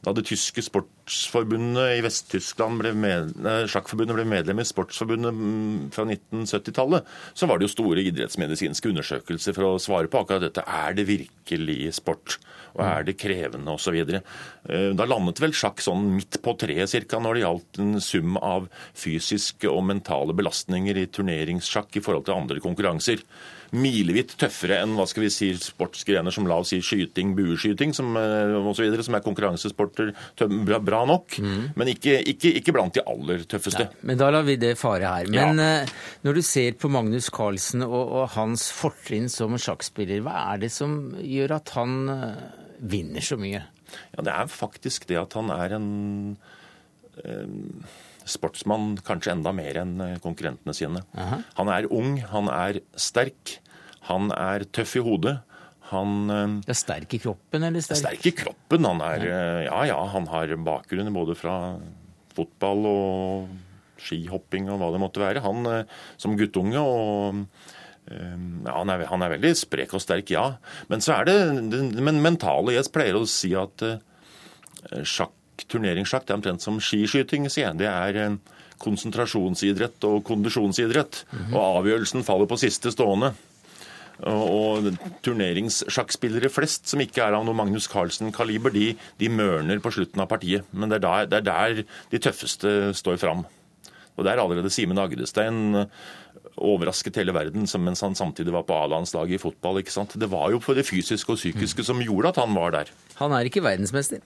[0.04, 0.66] Da det tyske
[1.06, 7.68] sportsforbundet i Vest-Tyskland ble med, ble medlem i Sportsforbundet mm, fra 1970-tallet, så var det
[7.68, 10.64] jo store idrettsmedisinske undersøkelser for å svare på akkurat dette.
[10.66, 12.40] Er det virkelig sport?
[12.74, 13.94] Og er det krevende osv.?
[14.18, 18.40] Ehm, da landet vel sjakk sånn midt på treet cirka når det gjaldt en sum
[18.42, 18.66] av
[18.98, 23.22] fysiske og mentale belastninger i turneringssjakk i forhold til andre konkurranser.
[23.74, 28.12] Milevidt tøffere enn hva skal vi si, sportsgrener som la oss si skyting, bueskyting som,
[28.20, 30.12] eh, og så videre, som er konkurransesporter
[30.86, 31.62] bra nok, mm.
[31.78, 33.88] men ikke, ikke, ikke, blant de aller tøffeste.
[33.88, 35.30] Nei, men da lar vi det fare her.
[35.32, 35.70] Men ja.
[35.82, 35.94] Eh,
[36.26, 40.72] når du ser på Magnus Carlsen og, og hans fortrinn som sjakkspiller, hva er det
[40.74, 42.42] som gjør at han eh,
[42.86, 43.64] vinner så mye?
[44.14, 46.36] Ja, Det er faktisk det at han er en
[48.26, 51.02] sportsmann kanskje enda mer enn eh, konkurrentene sine.
[51.18, 51.40] Aha.
[51.60, 53.58] Han er ung, han er sterk,
[54.10, 55.38] han er tøff i hodet.
[55.92, 56.26] Han
[56.66, 58.00] det er sterk i kroppen, eller sterk?
[58.00, 58.88] Sterk i kroppen.
[58.88, 61.56] Han er, eh, ja ja, han har bakgrunn både fra
[62.36, 63.54] fotball og
[64.02, 65.44] skihopping og hva det måtte være.
[65.46, 65.64] Han
[66.20, 67.46] som guttunge og
[68.06, 70.44] ja, han, er, han er veldig sprek og sterk, ja.
[70.90, 71.38] Men så er det
[71.72, 72.76] det mentale.
[72.76, 73.82] Jeg pleier å si at
[75.02, 77.80] sjakk turneringssjakk det er omtrent som skiskyting, sier jeg.
[77.80, 78.38] Det er en
[78.82, 81.24] konsentrasjonsidrett og kondisjonsidrett.
[81.30, 81.54] Mm -hmm.
[81.54, 83.32] Og avgjørelsen faller på siste stående.
[84.24, 89.92] Og, og turneringssjakkspillere flest som ikke er av noe Magnus Carlsen-kaliber, de, de, mørner på
[89.92, 90.64] slutten av partiet.
[90.72, 93.44] Men det er, der, det er der de tøffeste står fram.
[94.16, 95.86] Og der allerede Simen Agdestein
[96.56, 99.78] overrasket hele verden mens han samtidig var på A-landslaget i fotball.
[99.78, 100.16] ikke sant?
[100.18, 102.92] Det var jo for det fysiske og psykiske som gjorde at han var der.
[103.20, 104.24] Han er ikke verdensmester?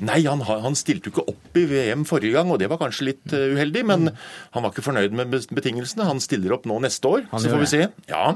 [0.00, 3.10] Nei, han, han, stilte jo ikke opp i VM forrige gang, og det var kanskje
[3.10, 3.82] litt uh, uheldig.
[3.88, 6.08] Men han var ikke fornøyd med betingelsene.
[6.08, 7.82] Han stiller opp nå neste år, han så får vi se.
[8.10, 8.30] Ja.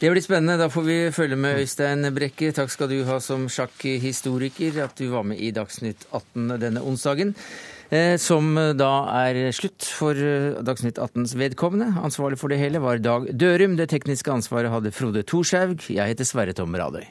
[0.00, 0.56] Det blir spennende.
[0.56, 2.54] Da får vi følge med Øystein Brekke.
[2.56, 7.34] Takk skal du ha som sjakkhistoriker, at du var med i Dagsnytt 18 denne onsdagen.
[7.90, 8.92] Eh, som da
[9.26, 10.16] er slutt for
[10.64, 11.90] Dagsnytt 18s vedkommende.
[12.00, 13.76] Ansvarlig for det hele var Dag Dørum.
[13.76, 15.84] Det tekniske ansvaret hadde Frode Thorshaug.
[15.90, 17.04] Jeg heter Sverre Tom Radøy.